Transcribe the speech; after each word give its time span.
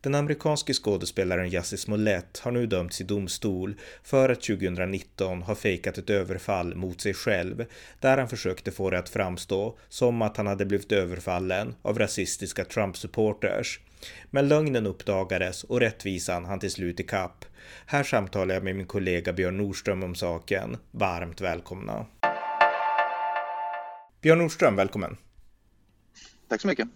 Den 0.00 0.14
amerikanske 0.14 0.74
skådespelaren 0.74 1.48
Jussi 1.48 1.76
Smollett 1.76 2.38
har 2.38 2.50
nu 2.50 2.66
dömts 2.66 3.00
i 3.00 3.04
domstol 3.04 3.74
för 4.02 4.28
att 4.28 4.42
2019 4.42 5.42
ha 5.42 5.54
fejkat 5.54 5.98
ett 5.98 6.10
överfall 6.10 6.74
mot 6.74 7.00
sig 7.00 7.14
själv 7.14 7.64
där 8.00 8.18
han 8.18 8.28
försökte 8.28 8.70
få 8.70 8.90
det 8.90 8.98
att 8.98 9.08
framstå 9.08 9.78
som 9.88 10.22
att 10.22 10.36
han 10.36 10.46
hade 10.46 10.66
blivit 10.66 10.92
överfallen 10.92 11.74
av 11.82 11.98
rasistiska 11.98 12.64
Trump-supporters. 12.64 13.80
Men 14.30 14.48
lögnen 14.48 14.86
uppdagades 14.86 15.64
och 15.64 15.80
rättvisan 15.80 16.44
han 16.44 16.60
till 16.60 16.70
slut 16.70 17.00
i 17.00 17.02
kapp. 17.02 17.44
Här 17.86 18.02
samtalar 18.02 18.54
jag 18.54 18.64
med 18.64 18.76
min 18.76 18.86
kollega 18.86 19.32
Björn 19.32 19.56
Nordström 19.56 20.02
om 20.02 20.14
saken. 20.14 20.76
Varmt 20.90 21.40
välkomna! 21.40 22.06
Björn 24.20 24.38
Nordström, 24.38 24.76
välkommen! 24.76 25.16
Tack 26.48 26.60
så 26.60 26.68
mycket! 26.68 26.88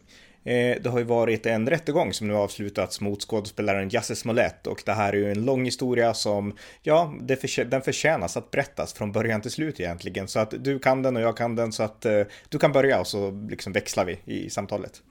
Eh, 0.47 0.83
det 0.83 0.89
har 0.89 0.99
ju 0.99 1.05
varit 1.05 1.47
en 1.47 1.71
rättegång 1.71 2.13
som 2.13 2.29
nu 2.29 2.35
avslutats 2.35 3.01
mot 3.01 3.23
skådespelaren 3.23 3.89
Jussie 3.89 4.17
Smollett 4.17 4.67
och 4.67 4.83
det 4.87 4.93
här 4.93 5.13
är 5.13 5.17
ju 5.17 5.31
en 5.31 5.45
lång 5.45 5.65
historia 5.65 6.15
som, 6.15 6.57
ja, 6.83 7.15
för, 7.29 7.65
den 7.65 7.83
förtjänas 7.83 8.37
att 8.37 8.51
berättas 8.51 8.93
från 8.93 9.13
början 9.13 9.41
till 9.41 9.51
slut 9.51 9.81
egentligen. 9.81 10.29
Så 10.29 10.39
att 10.39 10.55
du 10.59 10.79
kan 10.79 11.03
den 11.03 11.17
och 11.17 11.23
jag 11.23 11.37
kan 11.37 11.57
den 11.57 11.73
så 11.73 11.83
att 11.83 12.05
eh, 12.05 12.23
du 12.49 12.59
kan 12.59 12.73
börja 12.73 13.01
och 13.01 13.07
så 13.07 13.31
liksom 13.51 13.73
växlar 13.73 14.05
vi 14.05 14.19
i 14.25 14.51
samtalet. 14.51 15.03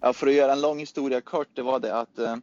Ja, 0.00 0.12
för 0.12 0.26
att 0.26 0.34
göra 0.34 0.52
en 0.52 0.60
lång 0.60 0.78
historia 0.78 1.20
kort, 1.20 1.48
det 1.54 1.62
var 1.62 1.80
det 1.80 1.94
att 1.94 2.18
eh, 2.18 2.36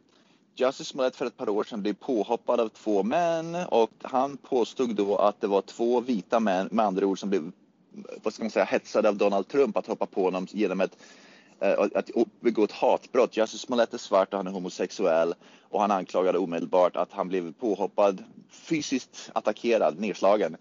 Jussie 0.56 0.84
Smollett 0.84 1.16
för 1.16 1.26
ett 1.26 1.36
par 1.36 1.48
år 1.48 1.64
sedan 1.64 1.82
blev 1.82 1.94
påhoppad 1.94 2.60
av 2.60 2.68
två 2.68 3.02
män 3.02 3.54
och 3.54 3.90
han 4.02 4.36
påstod 4.36 4.94
då 4.94 5.16
att 5.16 5.40
det 5.40 5.46
var 5.46 5.62
två 5.62 6.00
vita 6.00 6.40
män, 6.40 6.68
med 6.70 6.86
andra 6.86 7.06
ord, 7.06 7.18
som 7.18 7.30
blev 7.30 7.52
vad 8.22 8.34
ska 8.34 8.42
man 8.42 8.50
säga, 8.50 8.64
hetsade 8.64 9.08
av 9.08 9.16
Donald 9.16 9.48
Trump 9.48 9.76
att 9.76 9.86
hoppa 9.86 10.06
på 10.06 10.24
honom 10.24 10.46
genom 10.50 10.80
ett 10.80 10.96
Eh, 11.60 11.78
att 11.94 12.10
begå 12.40 12.64
ett 12.64 12.72
hatbrott. 12.72 13.36
Jussie 13.36 13.58
Smollett 13.58 13.94
är 13.94 13.98
svart 13.98 14.32
och 14.32 14.38
han 14.38 14.46
är 14.46 14.50
homosexuell 14.50 15.34
och 15.68 15.80
han 15.80 15.90
anklagade 15.90 16.38
omedelbart 16.38 16.96
att 16.96 17.12
han 17.12 17.28
blev 17.28 17.52
påhoppad, 17.52 18.24
fysiskt 18.50 19.30
attackerad, 19.32 20.00
nedslagen 20.00 20.56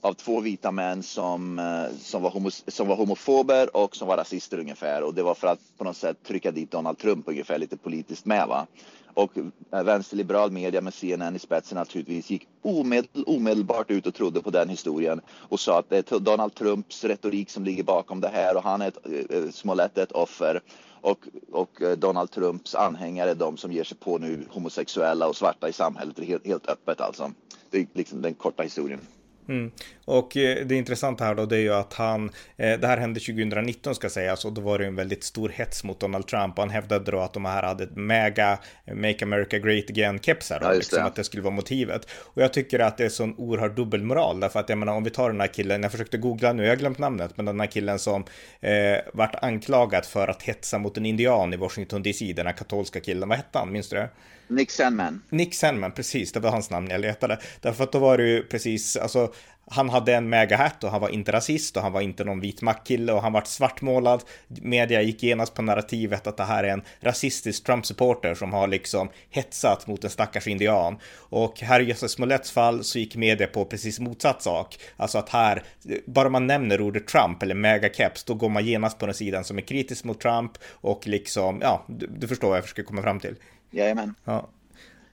av 0.00 0.14
två 0.14 0.40
vita 0.40 0.70
män 0.70 1.02
som, 1.02 1.58
eh, 1.58 1.96
som, 2.00 2.22
var 2.22 2.30
homo, 2.30 2.50
som 2.50 2.88
var 2.88 2.96
homofober 2.96 3.76
och 3.76 3.96
som 3.96 4.08
var 4.08 4.16
rasister 4.16 4.58
ungefär. 4.58 5.02
Och 5.02 5.14
det 5.14 5.22
var 5.22 5.34
för 5.34 5.46
att 5.46 5.60
på 5.78 5.84
något 5.84 5.96
sätt 5.96 6.16
trycka 6.26 6.50
dit 6.50 6.70
Donald 6.70 6.98
Trump 6.98 7.28
ungefär 7.28 7.58
lite 7.58 7.76
politiskt 7.76 8.26
med. 8.26 8.48
Va? 8.48 8.66
Och 9.14 9.32
eh, 9.72 9.82
vänsterliberal 9.82 10.50
media 10.50 10.80
med 10.80 10.94
CNN 10.94 11.36
i 11.36 11.38
spetsen 11.38 11.78
naturligtvis 11.78 12.30
gick 12.30 12.48
omedel, 12.62 13.24
omedelbart 13.26 13.90
ut 13.90 14.06
och 14.06 14.14
trodde 14.14 14.42
på 14.42 14.50
den 14.50 14.68
historien 14.68 15.20
och 15.28 15.60
sa 15.60 15.78
att 15.78 15.90
det 15.90 16.12
är 16.12 16.18
Donald 16.18 16.54
Trumps 16.54 17.04
retorik 17.04 17.50
som 17.50 17.64
ligger 17.64 17.82
bakom 17.82 18.20
det 18.20 18.28
här 18.28 18.56
och 18.56 18.62
han 18.62 18.82
är 18.82 18.88
ett, 18.88 18.98
äh, 19.30 19.50
Smollett 19.50 19.98
ett 19.98 20.12
offer 20.12 20.62
och, 21.00 21.28
och 21.52 21.82
Donald 21.96 22.30
Trumps 22.30 22.74
anhängare 22.74 23.30
är 23.30 23.34
de 23.34 23.56
som 23.56 23.72
ger 23.72 23.84
sig 23.84 23.96
på 23.96 24.18
nu 24.18 24.46
homosexuella 24.50 25.28
och 25.28 25.36
svarta 25.36 25.68
i 25.68 25.72
samhället 25.72 26.18
helt, 26.18 26.46
helt 26.46 26.68
öppet 26.68 27.00
alltså. 27.00 27.32
Det 27.70 27.78
är 27.78 27.86
liksom 27.92 28.22
den 28.22 28.34
korta 28.34 28.62
historien. 28.62 29.00
Mm. 29.48 29.70
Och 30.04 30.36
eh, 30.36 30.66
det 30.66 30.74
intressanta 30.74 31.24
här 31.24 31.34
då 31.34 31.46
det 31.46 31.56
är 31.56 31.60
ju 31.60 31.74
att 31.74 31.92
han, 31.92 32.30
eh, 32.56 32.80
det 32.80 32.86
här 32.86 32.96
hände 32.96 33.20
2019 33.20 33.94
ska 33.94 34.08
sägas 34.08 34.44
och 34.44 34.52
då 34.52 34.60
var 34.60 34.78
det 34.78 34.86
en 34.86 34.96
väldigt 34.96 35.24
stor 35.24 35.48
hets 35.48 35.84
mot 35.84 36.00
Donald 36.00 36.26
Trump 36.26 36.58
och 36.58 36.62
han 36.62 36.70
hävdade 36.70 37.10
då 37.10 37.20
att 37.20 37.32
de 37.32 37.44
här 37.44 37.62
hade 37.62 37.84
ett 37.84 37.96
mega 37.96 38.58
Make 38.94 39.24
America 39.24 39.58
Great 39.58 39.90
Again-kepsar 39.90 40.58
ja, 40.62 40.72
liksom, 40.72 41.04
att 41.04 41.14
det 41.14 41.24
skulle 41.24 41.42
vara 41.42 41.54
motivet. 41.54 42.08
Och 42.10 42.42
jag 42.42 42.52
tycker 42.52 42.78
att 42.78 42.96
det 42.96 43.04
är 43.04 43.08
sån 43.08 43.34
oerhört 43.38 43.76
dubbelmoral 43.76 44.40
därför 44.40 44.60
att 44.60 44.68
jag 44.68 44.78
menar 44.78 44.92
om 44.92 45.04
vi 45.04 45.10
tar 45.10 45.30
den 45.30 45.40
här 45.40 45.48
killen, 45.48 45.82
jag 45.82 45.92
försökte 45.92 46.18
googla 46.18 46.52
nu, 46.52 46.62
jag 46.62 46.70
har 46.70 46.76
glömt 46.76 46.98
namnet, 46.98 47.36
men 47.36 47.44
den 47.44 47.60
här 47.60 47.66
killen 47.66 47.98
som 47.98 48.24
eh, 48.60 48.98
vart 49.12 49.34
anklagad 49.44 50.04
för 50.04 50.28
att 50.28 50.42
hetsa 50.42 50.78
mot 50.78 50.96
en 50.96 51.06
indian 51.06 51.54
i 51.54 51.56
Washington 51.56 52.02
DC, 52.02 52.32
den 52.32 52.46
här 52.46 52.52
katolska 52.52 53.00
killen, 53.00 53.28
vad 53.28 53.38
hette 53.38 53.58
han, 53.58 53.72
minns 53.72 53.88
du 53.88 53.96
det? 53.96 54.08
Nick 54.48 54.70
Sandman. 54.70 55.22
Nick 55.30 55.54
Sandman, 55.54 55.92
precis, 55.92 56.32
det 56.32 56.40
var 56.40 56.50
hans 56.50 56.70
namn 56.70 56.90
jag 56.90 57.00
letade. 57.00 57.38
Därför 57.60 57.84
att 57.84 57.92
då 57.92 57.98
var 57.98 58.18
det 58.18 58.28
ju 58.28 58.42
precis, 58.42 58.96
alltså 58.96 59.32
han 59.70 59.88
hade 59.88 60.14
en 60.14 60.28
megahatt 60.28 60.84
och 60.84 60.90
han 60.90 61.00
var 61.00 61.08
inte 61.08 61.32
rasist 61.32 61.76
och 61.76 61.82
han 61.82 61.92
var 61.92 62.00
inte 62.00 62.24
någon 62.24 62.40
vit 62.40 62.62
mackkille 62.62 63.12
och 63.12 63.22
han 63.22 63.32
var 63.32 63.42
svartmålad. 63.44 64.22
Media 64.48 65.02
gick 65.02 65.22
genast 65.22 65.54
på 65.54 65.62
narrativet 65.62 66.26
att 66.26 66.36
det 66.36 66.44
här 66.44 66.64
är 66.64 66.68
en 66.68 66.82
rasistisk 67.00 67.64
Trump-supporter 67.64 68.34
som 68.34 68.52
har 68.52 68.66
liksom 68.66 69.08
hetsat 69.30 69.86
mot 69.86 70.04
en 70.04 70.10
stackars 70.10 70.46
indian. 70.46 70.98
Och 71.14 71.60
här 71.60 71.80
i 71.80 71.84
Jösses 71.84 72.12
Smolets 72.12 72.50
fall 72.50 72.84
så 72.84 72.98
gick 72.98 73.16
media 73.16 73.46
på 73.46 73.64
precis 73.64 74.00
motsatt 74.00 74.42
sak. 74.42 74.78
Alltså 74.96 75.18
att 75.18 75.28
här, 75.28 75.62
bara 76.06 76.28
man 76.28 76.46
nämner 76.46 76.80
ordet 76.80 77.06
Trump 77.06 77.42
eller 77.42 77.54
megakeps, 77.54 78.24
då 78.24 78.34
går 78.34 78.48
man 78.48 78.66
genast 78.66 78.98
på 78.98 79.06
den 79.06 79.14
sidan 79.14 79.44
som 79.44 79.58
är 79.58 79.62
kritisk 79.62 80.04
mot 80.04 80.20
Trump 80.20 80.52
och 80.70 81.06
liksom, 81.06 81.58
ja, 81.62 81.84
du, 81.86 82.06
du 82.06 82.28
förstår 82.28 82.48
vad 82.48 82.56
jag 82.56 82.64
försöker 82.64 82.82
komma 82.82 83.02
fram 83.02 83.20
till. 83.20 83.34
Jajamän. 83.70 84.14
Ja. 84.24 84.48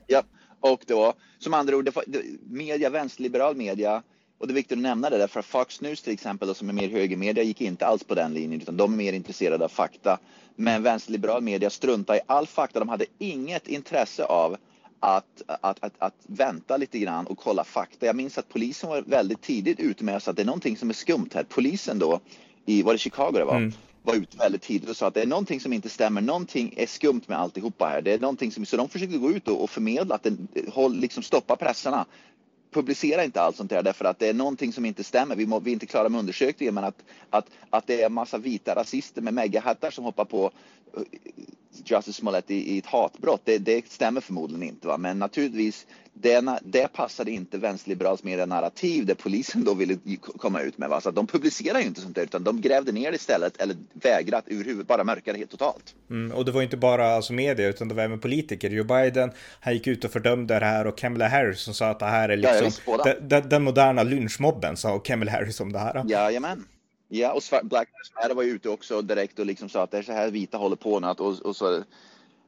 Ja, 0.08 0.24
och 0.60 0.84
då, 0.88 1.14
som 1.40 1.54
andra 1.54 1.76
ord, 1.76 1.90
media, 2.44 2.90
vänsterliberal 2.90 3.56
media, 3.56 4.04
och 4.38 4.47
det 4.47 4.53
är 4.53 4.56
viktigt 4.56 4.78
att 4.78 4.81
nämna 4.81 5.09
det 5.09 5.18
därför 5.18 5.40
att 5.40 5.46
Fox 5.46 5.81
News 5.81 6.01
till 6.01 6.13
exempel, 6.13 6.47
då, 6.47 6.53
som 6.53 6.69
är 6.69 6.73
mer 6.73 6.90
högermedia, 6.90 7.44
gick 7.44 7.62
inte 7.62 7.85
alls 7.85 8.03
på 8.03 8.16
den 8.16 8.34
linjen 8.34 8.62
utan 8.62 8.78
de 8.78 8.94
är 8.94 8.97
mer 8.97 9.13
intresserade 9.13 9.66
av 9.66 9.69
fakta. 9.69 10.19
Men 10.56 10.84
vänsterliberal 10.84 11.41
media 11.41 11.69
struntade 11.69 12.19
i 12.19 12.22
all 12.25 12.47
fakta. 12.47 12.79
De 12.79 12.90
hade 12.90 13.06
inget 13.18 13.68
intresse 13.68 14.25
av 14.25 14.57
att, 15.00 15.41
att, 15.47 15.84
att, 15.84 15.94
att, 15.97 16.13
vänta 16.28 16.78
lite 16.78 17.00
grann 17.00 17.28
och 17.28 17.38
kolla 17.38 17.63
fakta. 17.63 18.06
Jag 18.06 18.16
minns 18.16 18.38
att 18.38 18.50
polisen 18.50 18.90
var 18.90 19.01
väldigt 19.01 19.41
tidigt 19.41 19.79
ute 19.79 20.03
med 20.03 20.16
att 20.16 20.35
det 20.35 20.41
är 20.41 20.46
någonting 20.46 20.78
som 20.78 20.90
är 20.90 20.94
skumt 20.94 21.29
här. 21.34 21.44
Polisen 21.44 22.00
då, 22.00 22.19
i, 22.66 22.84
var 22.84 22.94
det 22.94 23.00
Chicago 23.00 23.31
det 23.31 23.46
var? 23.46 23.56
Mm 23.56 23.73
var 24.06 24.16
ute 24.16 24.38
väldigt 24.38 24.62
tidigt 24.62 24.90
och 24.90 24.97
sa 24.97 25.07
att 25.07 25.13
det 25.13 25.22
är 25.22 25.28
någonting 25.28 25.59
som 25.59 25.73
inte 25.73 25.90
stämmer, 25.90 26.22
någonting 26.22 26.73
är 26.78 26.85
skumt 26.85 27.22
med 27.28 27.40
alltihopa 27.40 27.85
här. 27.85 28.02
Det 28.02 28.13
är 28.13 28.19
någonting 28.19 28.52
som, 28.52 28.66
så 28.66 28.78
de 28.78 28.90
försökte 28.90 29.17
gå 29.17 29.31
ut 29.31 29.47
och, 29.47 29.69
förmedla 29.69 30.16
att 30.16 30.23
det, 30.23 30.38
håll, 30.69 30.96
liksom 30.96 31.23
stoppa 31.23 31.56
pressarna. 31.56 32.06
Publicera 32.75 33.24
inte 33.24 33.41
allt 33.41 33.56
sånt 33.56 33.69
där 33.69 33.84
därför 33.84 34.06
att 34.06 34.19
det 34.19 34.28
är 34.28 34.34
någonting 34.34 34.74
som 34.74 34.86
inte 34.86 35.03
stämmer. 35.03 35.36
Vi, 35.36 35.46
må, 35.46 35.59
vi 35.59 35.72
är 35.72 35.74
inte 35.74 35.86
klara 35.86 36.09
med 36.09 36.19
undersökningen 36.19 36.74
men 36.74 36.84
att, 36.84 37.03
att, 37.30 37.50
att 37.69 37.88
det 37.88 38.02
är 38.02 38.06
en 38.06 38.13
massa 38.13 38.38
vita 38.38 38.75
rasister 38.75 39.22
med 39.22 39.34
megahattar 39.34 39.91
som 39.91 40.03
hoppar 40.03 40.25
på 40.25 40.52
eh, 40.97 41.03
Justice 41.86 42.13
Smollett 42.13 42.52
i, 42.52 42.75
i 42.75 42.78
ett 42.78 42.86
hatbrott. 42.86 43.41
Det, 43.44 43.58
det, 43.58 43.91
stämmer 43.91 44.22
förmodligen 44.22 44.63
inte. 44.63 44.88
Va? 44.88 44.97
Men 44.97 45.19
naturligtvis, 45.19 45.88
det, 46.13 46.59
det 46.63 46.88
passade 46.88 47.31
inte 47.31 47.58
vänsterliberals 47.58 48.24
mer 48.24 48.46
narrativ 48.46 49.06
det 49.06 49.16
polisen 49.16 49.63
då 49.63 49.74
ville 49.74 49.97
komma 50.38 50.62
ut 50.62 50.78
med. 50.78 50.90
Va? 50.90 51.02
Så 51.02 51.12
de 51.12 51.28
publicerar 51.28 51.80
ju 51.80 51.85
inte 51.85 52.02
sånt 52.02 52.16
där 52.16 52.24
utan 52.24 52.44
de 52.44 52.62
grävde 52.62 52.91
ner 52.91 53.12
det 53.12 53.16
istället 53.16 53.58
eller 53.58 53.75
vägrat 53.94 54.44
ur 54.47 54.64
huvudet, 54.64 54.88
bara 54.88 55.03
mörkade 55.03 55.38
helt 55.38 55.52
totalt. 55.52 55.96
Mm, 56.09 56.38
och 56.38 56.46
det 56.46 56.52
var 56.52 56.62
inte 56.62 56.78
bara 56.78 57.16
alltså 57.16 57.34
media 57.34 57.68
utan 57.68 57.88
det 57.88 57.96
var 57.96 58.03
även 58.03 58.19
politiker. 58.19 58.69
Joe 58.69 58.84
Biden, 58.84 59.31
han 59.59 59.74
gick 59.74 59.88
ut 59.88 60.06
och 60.06 60.12
fördömde 60.12 60.59
det 60.59 60.66
här 60.66 60.88
och 60.88 60.97
Kamala 60.97 61.28
Harris 61.28 61.59
som 61.59 61.74
sa 61.74 61.90
att 61.90 62.00
det 62.00 62.06
här 62.06 62.30
är 62.30 62.38
liksom 62.38 62.72
ja, 62.85 63.41
den, 63.41 63.64
moderna 63.64 64.03
lynchmobben 64.03 64.78
sa 64.78 65.00
Kamala 65.00 65.31
Harris 65.31 65.59
om 65.59 65.74
det 65.74 65.80
här. 65.80 66.03
Jajamän. 66.08 66.66
Ja, 67.20 67.31
och 67.31 67.42
Black 67.64 67.88
Lives 67.88 68.14
Matter 68.16 68.36
var 68.36 68.44
ju 68.44 68.50
ute 68.50 68.70
också 68.70 69.02
direkt 69.02 69.40
och 69.40 69.46
liksom 69.46 69.70
sa 69.70 69.84
att 69.84 69.92
det 69.92 69.98
är 69.98 70.03
så 70.03 70.12
här 70.12 70.31
vita 70.31 70.58
håller 70.58 70.76
på 70.76 71.00
nu. 71.00 71.08
Och, 71.08 71.40
och 71.46 71.56
så 71.56 71.84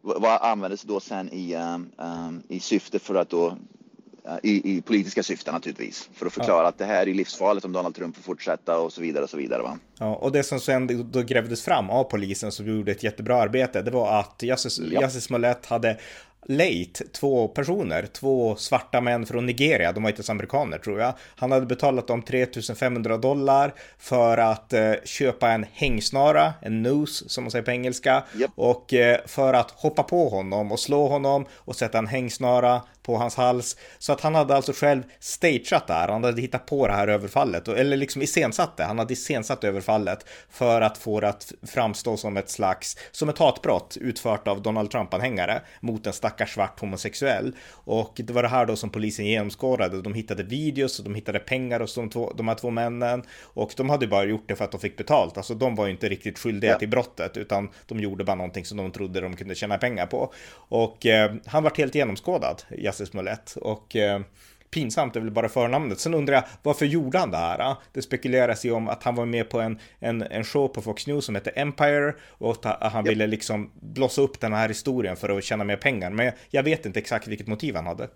vad 0.02 0.42
användes 0.42 0.82
då 0.82 1.00
sen 1.00 1.34
i, 1.34 1.56
um, 1.56 1.92
um, 1.98 2.44
i 2.48 2.60
syfte 2.60 3.00
för 3.00 3.16
att 3.16 3.30
då 3.30 3.48
uh, 3.48 4.38
i, 4.44 4.78
i, 4.78 4.82
politiska 4.82 5.24
syften 5.24 5.54
naturligtvis. 5.54 6.10
För 6.14 6.26
att 6.26 6.34
förklara 6.34 6.64
ja. 6.64 6.70
att 6.70 6.78
det 6.78 6.86
här 6.86 7.08
är 7.08 7.14
livsfarligt 7.14 7.66
om 7.66 7.72
Donald 7.72 7.96
Trump 7.96 8.16
får 8.16 8.24
fortsätta 8.24 8.80
och 8.80 8.94
så 8.94 9.02
vidare 9.02 9.24
och 9.24 9.30
så 9.30 9.38
vidare. 9.38 9.62
Va? 9.62 9.80
Ja, 10.00 10.16
och 10.16 10.32
det 10.32 10.44
som 10.44 10.60
sen 10.60 11.12
då 11.12 11.22
grävdes 11.22 11.64
fram 11.64 11.90
av 11.90 12.04
polisen 12.04 12.52
som 12.52 12.68
gjorde 12.68 12.92
ett 12.92 13.04
jättebra 13.04 13.42
arbete, 13.42 13.82
det 13.82 13.92
var 13.92 14.20
att 14.20 14.44
Jussie 14.44 15.00
ja. 15.02 15.10
Smollett 15.10 15.66
hade 15.66 15.98
Late, 16.46 17.08
två 17.14 17.48
personer, 17.48 18.08
två 18.14 18.56
svarta 18.56 19.02
män 19.02 19.26
från 19.26 19.46
Nigeria, 19.46 19.92
de 19.92 20.04
var 20.04 20.10
inte 20.10 20.20
ens 20.20 20.30
amerikaner 20.30 20.78
tror 20.78 21.00
jag. 21.00 21.14
Han 21.36 21.52
hade 21.52 21.66
betalat 21.66 22.08
dem 22.08 22.22
3500 22.22 23.18
dollar 23.18 23.74
för 23.98 24.38
att 24.38 24.74
eh, 24.74 24.94
köpa 25.04 25.50
en 25.52 25.66
hängsnara, 25.74 26.54
en 26.62 26.84
noose 26.84 27.30
som 27.30 27.44
man 27.44 27.52
säger 27.52 27.66
på 27.66 27.72
engelska, 27.72 28.24
yep. 28.36 28.52
och 28.56 28.94
eh, 28.94 29.20
för 29.26 29.54
att 29.54 29.72
hoppa 29.72 30.04
på 30.04 30.30
honom 30.30 30.72
och 30.72 30.80
slå 30.80 31.08
honom 31.08 31.46
och 31.54 31.76
sätta 31.76 31.98
en 31.98 32.08
hängsnara 32.08 32.82
på 33.08 33.18
hans 33.18 33.36
hals. 33.36 33.78
Så 34.00 34.14
att 34.14 34.22
han 34.22 34.36
hade 34.36 34.56
alltså 34.56 34.74
själv 34.74 35.04
stageat 35.20 35.88
där, 35.88 36.08
han 36.08 36.24
hade 36.24 36.42
hittat 36.42 36.66
på 36.66 36.88
det 36.88 36.94
här 36.94 37.08
överfallet, 37.08 37.68
eller 37.68 37.98
liksom 37.98 38.22
iscensatt 38.22 38.78
det, 38.78 38.84
han 38.84 39.00
hade 39.00 39.14
iscensatt 39.14 39.64
överfallet 39.64 40.26
för 40.50 40.82
att 40.82 40.98
få 40.98 41.20
det 41.20 41.30
att 41.30 41.54
framstå 41.68 42.18
som 42.18 42.38
ett 42.38 42.50
slags, 42.50 42.98
som 43.12 43.30
ett 43.30 43.38
hatbrott 43.38 43.98
utfört 44.02 44.48
av 44.48 44.62
Donald 44.62 44.92
Trump-anhängare 44.92 45.62
mot 45.80 46.08
en 46.08 46.14
stackars 46.14 46.54
svart 46.54 46.80
homosexuell. 46.80 47.56
Och 47.72 48.14
det 48.16 48.34
var 48.34 48.44
det 48.44 48.50
här 48.50 48.66
då 48.66 48.76
som 48.76 48.90
polisen 48.90 49.26
genomskådade, 49.26 50.02
de 50.02 50.14
hittade 50.14 50.44
videos 50.44 51.00
och 51.00 51.06
de 51.06 51.16
hittade 51.16 51.40
pengar 51.40 51.80
hos 51.80 51.96
de, 51.96 52.10
två, 52.10 52.34
de 52.38 52.48
här 52.48 52.56
två 52.56 52.70
männen 52.70 53.24
och 53.42 53.74
de 53.78 53.90
hade 53.90 54.08
bara 54.08 54.24
gjort 54.24 54.48
det 54.48 54.56
för 54.56 54.66
att 54.66 54.72
de 54.72 54.80
fick 54.80 54.98
betalt, 54.98 55.38
alltså 55.38 55.54
de 55.54 55.76
var 55.76 55.86
ju 55.86 55.92
inte 55.92 56.10
riktigt 56.10 56.40
skyldiga 56.40 56.72
ja. 56.72 56.80
till 56.80 56.90
brottet 56.90 57.38
utan 57.38 57.70
de 57.86 58.00
gjorde 58.00 58.24
bara 58.24 58.36
någonting 58.36 58.66
som 58.66 58.78
de 58.78 58.92
trodde 58.92 59.22
de 59.22 59.36
kunde 59.36 59.56
tjäna 59.56 59.78
pengar 59.78 60.06
på. 60.06 60.34
Och 60.70 61.06
eh, 61.06 61.34
han 61.46 61.64
var 61.64 61.72
helt 61.78 61.96
genomskådad, 61.96 62.64
Jussi 63.00 63.12
Smollett. 63.12 63.56
Och 63.56 63.96
eh, 63.96 64.22
pinsamt 64.70 65.16
är 65.16 65.20
väl 65.20 65.32
bara 65.32 65.50
förnamnet. 65.50 66.00
Sen 66.00 66.14
undrar 66.14 66.36
jag 66.36 66.44
varför 66.64 66.86
gjorde 66.86 67.18
han 67.18 67.32
det 67.32 67.38
här? 67.38 67.76
Det 67.94 68.02
spekuleras 68.02 68.66
ju 68.66 68.72
om 68.72 68.88
att 68.88 69.04
han 69.04 69.16
var 69.16 69.26
med 69.26 69.50
på 69.50 69.60
en, 69.60 69.80
en, 70.00 70.22
en 70.22 70.44
show 70.44 70.68
på 70.68 70.82
Fox 70.82 71.08
News 71.08 71.26
som 71.26 71.36
hette 71.36 71.50
Empire 71.50 72.14
och 72.22 72.66
att 72.66 72.92
han 72.94 73.04
ville 73.04 73.28
liksom 73.28 73.72
blossa 73.80 74.22
upp 74.22 74.40
den 74.40 74.54
här 74.54 74.68
historien 74.68 75.16
för 75.16 75.38
att 75.38 75.44
tjäna 75.44 75.64
mer 75.64 75.78
pengar. 75.78 76.10
Men 76.10 76.32
jag 76.50 76.64
vet 76.64 76.86
inte 76.86 77.00
exakt 77.00 77.28
vilket 77.28 77.48
motiv 77.48 77.76
han 77.76 77.86
hade. 77.86 78.10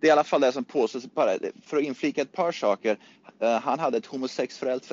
Det 0.00 0.06
är 0.06 0.08
i 0.08 0.12
alla 0.12 0.24
fall 0.24 0.40
det 0.40 0.52
som 0.52 0.64
påstås. 0.64 1.06
För 1.66 1.76
att 1.76 1.82
inflika 1.82 2.22
ett 2.22 2.32
par 2.32 2.52
saker. 2.52 2.98
Uh, 3.42 3.48
han 3.48 3.78
hade 3.78 3.98
ett 3.98 4.06
homosexuellt 4.06 4.92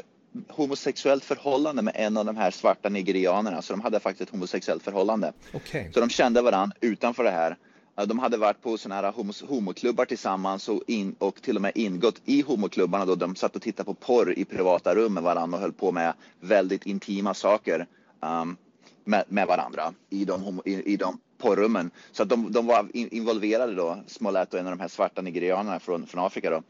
homosexuellt 0.49 1.23
förhållande 1.23 1.81
med 1.81 1.93
en 1.97 2.17
av 2.17 2.25
de 2.25 2.37
här 2.37 2.51
svarta 2.51 2.89
nigerianerna, 2.89 3.61
så 3.61 3.73
de 3.73 3.81
hade 3.81 3.99
faktiskt 3.99 4.21
ett 4.21 4.29
homosexuellt 4.29 4.83
förhållande. 4.83 5.33
Okay. 5.53 5.91
Så 5.93 5.99
de 5.99 6.09
kände 6.09 6.41
varandra 6.41 6.75
utanför 6.81 7.23
det 7.23 7.31
här. 7.31 7.57
De 7.95 8.19
hade 8.19 8.37
varit 8.37 8.61
på 8.61 8.77
såna 8.77 8.95
här 8.95 9.13
homoklubbar 9.47 10.05
tillsammans 10.05 10.69
och, 10.69 10.81
in, 10.87 11.15
och 11.19 11.41
till 11.41 11.55
och 11.55 11.61
med 11.61 11.71
ingått 11.75 12.21
i 12.25 12.41
homoklubbarna 12.41 13.05
då 13.05 13.15
de 13.15 13.35
satt 13.35 13.55
och 13.55 13.61
tittade 13.61 13.85
på 13.85 13.93
porr 13.93 14.39
i 14.39 14.45
privata 14.45 14.95
rum 14.95 15.13
med 15.13 15.23
varandra 15.23 15.57
och 15.57 15.61
höll 15.61 15.73
på 15.73 15.91
med 15.91 16.13
väldigt 16.39 16.85
intima 16.85 17.33
saker 17.33 17.87
um, 18.19 18.57
med, 19.03 19.23
med, 19.27 19.47
varandra 19.47 19.93
i 20.09 20.25
de, 20.25 20.61
i, 20.65 20.93
i 20.93 20.97
de 20.97 21.19
porrummen. 21.37 21.91
Så 22.11 22.23
att 22.23 22.29
de, 22.29 22.51
de 22.51 22.67
var 22.67 22.87
involverade 22.93 23.75
då, 23.75 23.97
Smollett 24.07 24.53
och 24.53 24.59
en 24.59 24.65
av 24.67 24.71
de 24.71 24.79
här 24.79 24.87
svarta 24.87 25.21
nigerianerna 25.21 25.79
från, 25.79 26.07
från 26.07 26.25
Afrika 26.25 26.49
då, 26.49 26.63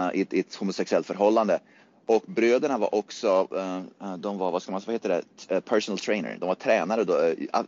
uh, 0.00 0.10
i, 0.14 0.20
ett, 0.20 0.32
i 0.32 0.40
ett 0.40 0.54
homosexuellt 0.54 1.06
förhållande. 1.06 1.58
Och 2.06 2.22
bröderna 2.26 2.78
var 2.78 2.94
också, 2.94 3.48
uh, 3.52 4.08
uh 4.08 4.16
de 4.16 4.38
var, 4.38 4.50
vad 4.50 4.62
ska 4.62 4.72
man 4.72 4.80
säga, 4.80 4.86
vad 4.86 4.94
heter 4.94 5.22
det, 5.48 5.54
eh, 5.54 5.60
personal 5.60 5.98
trainer. 5.98 6.36
De 6.40 6.46
var 6.46 6.54
tränare 6.54 7.04
då, 7.04 7.18
eh, 7.18 7.62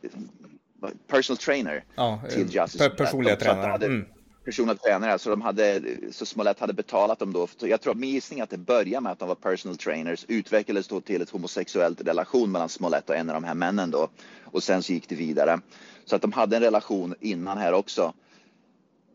personal 1.06 1.38
trainer 1.38 1.84
ja, 1.94 2.20
till 2.30 2.54
Justice. 2.54 2.90
Personliga 2.90 3.36
tränare. 3.36 3.70
Hade, 3.70 3.86
mm. 3.86 4.04
Personliga 4.44 4.76
tränare, 4.76 5.18
så 5.18 5.30
de 5.30 5.42
hade, 5.42 5.82
så 6.10 6.26
Smollett 6.26 6.58
hade 6.58 6.72
betalat 6.72 7.18
dem 7.18 7.32
då. 7.32 7.48
Jag 7.60 7.80
tror, 7.80 7.94
min 7.94 8.10
gissning 8.10 8.40
att 8.40 8.50
det 8.50 8.58
började 8.58 9.00
med 9.00 9.12
att 9.12 9.18
de 9.18 9.28
var 9.28 9.34
personal 9.34 9.76
trainers, 9.76 10.24
utvecklades 10.28 10.88
då 10.88 11.00
till 11.00 11.22
ett 11.22 11.30
homosexuellt 11.30 12.00
relation 12.00 12.52
mellan 12.52 12.68
Smollett 12.68 13.10
och 13.10 13.16
en 13.16 13.30
av 13.30 13.34
de 13.34 13.44
här 13.44 13.54
männen 13.54 13.90
då. 13.90 14.08
Och 14.44 14.62
sen 14.62 14.82
så 14.82 14.92
gick 14.92 15.08
det 15.08 15.14
vidare. 15.14 15.60
Så 16.04 16.16
att 16.16 16.22
de 16.22 16.32
hade 16.32 16.56
en 16.56 16.62
relation 16.62 17.14
innan 17.20 17.58
här 17.58 17.72
också. 17.72 18.12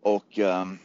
Och 0.01 0.37
um, 0.37 0.79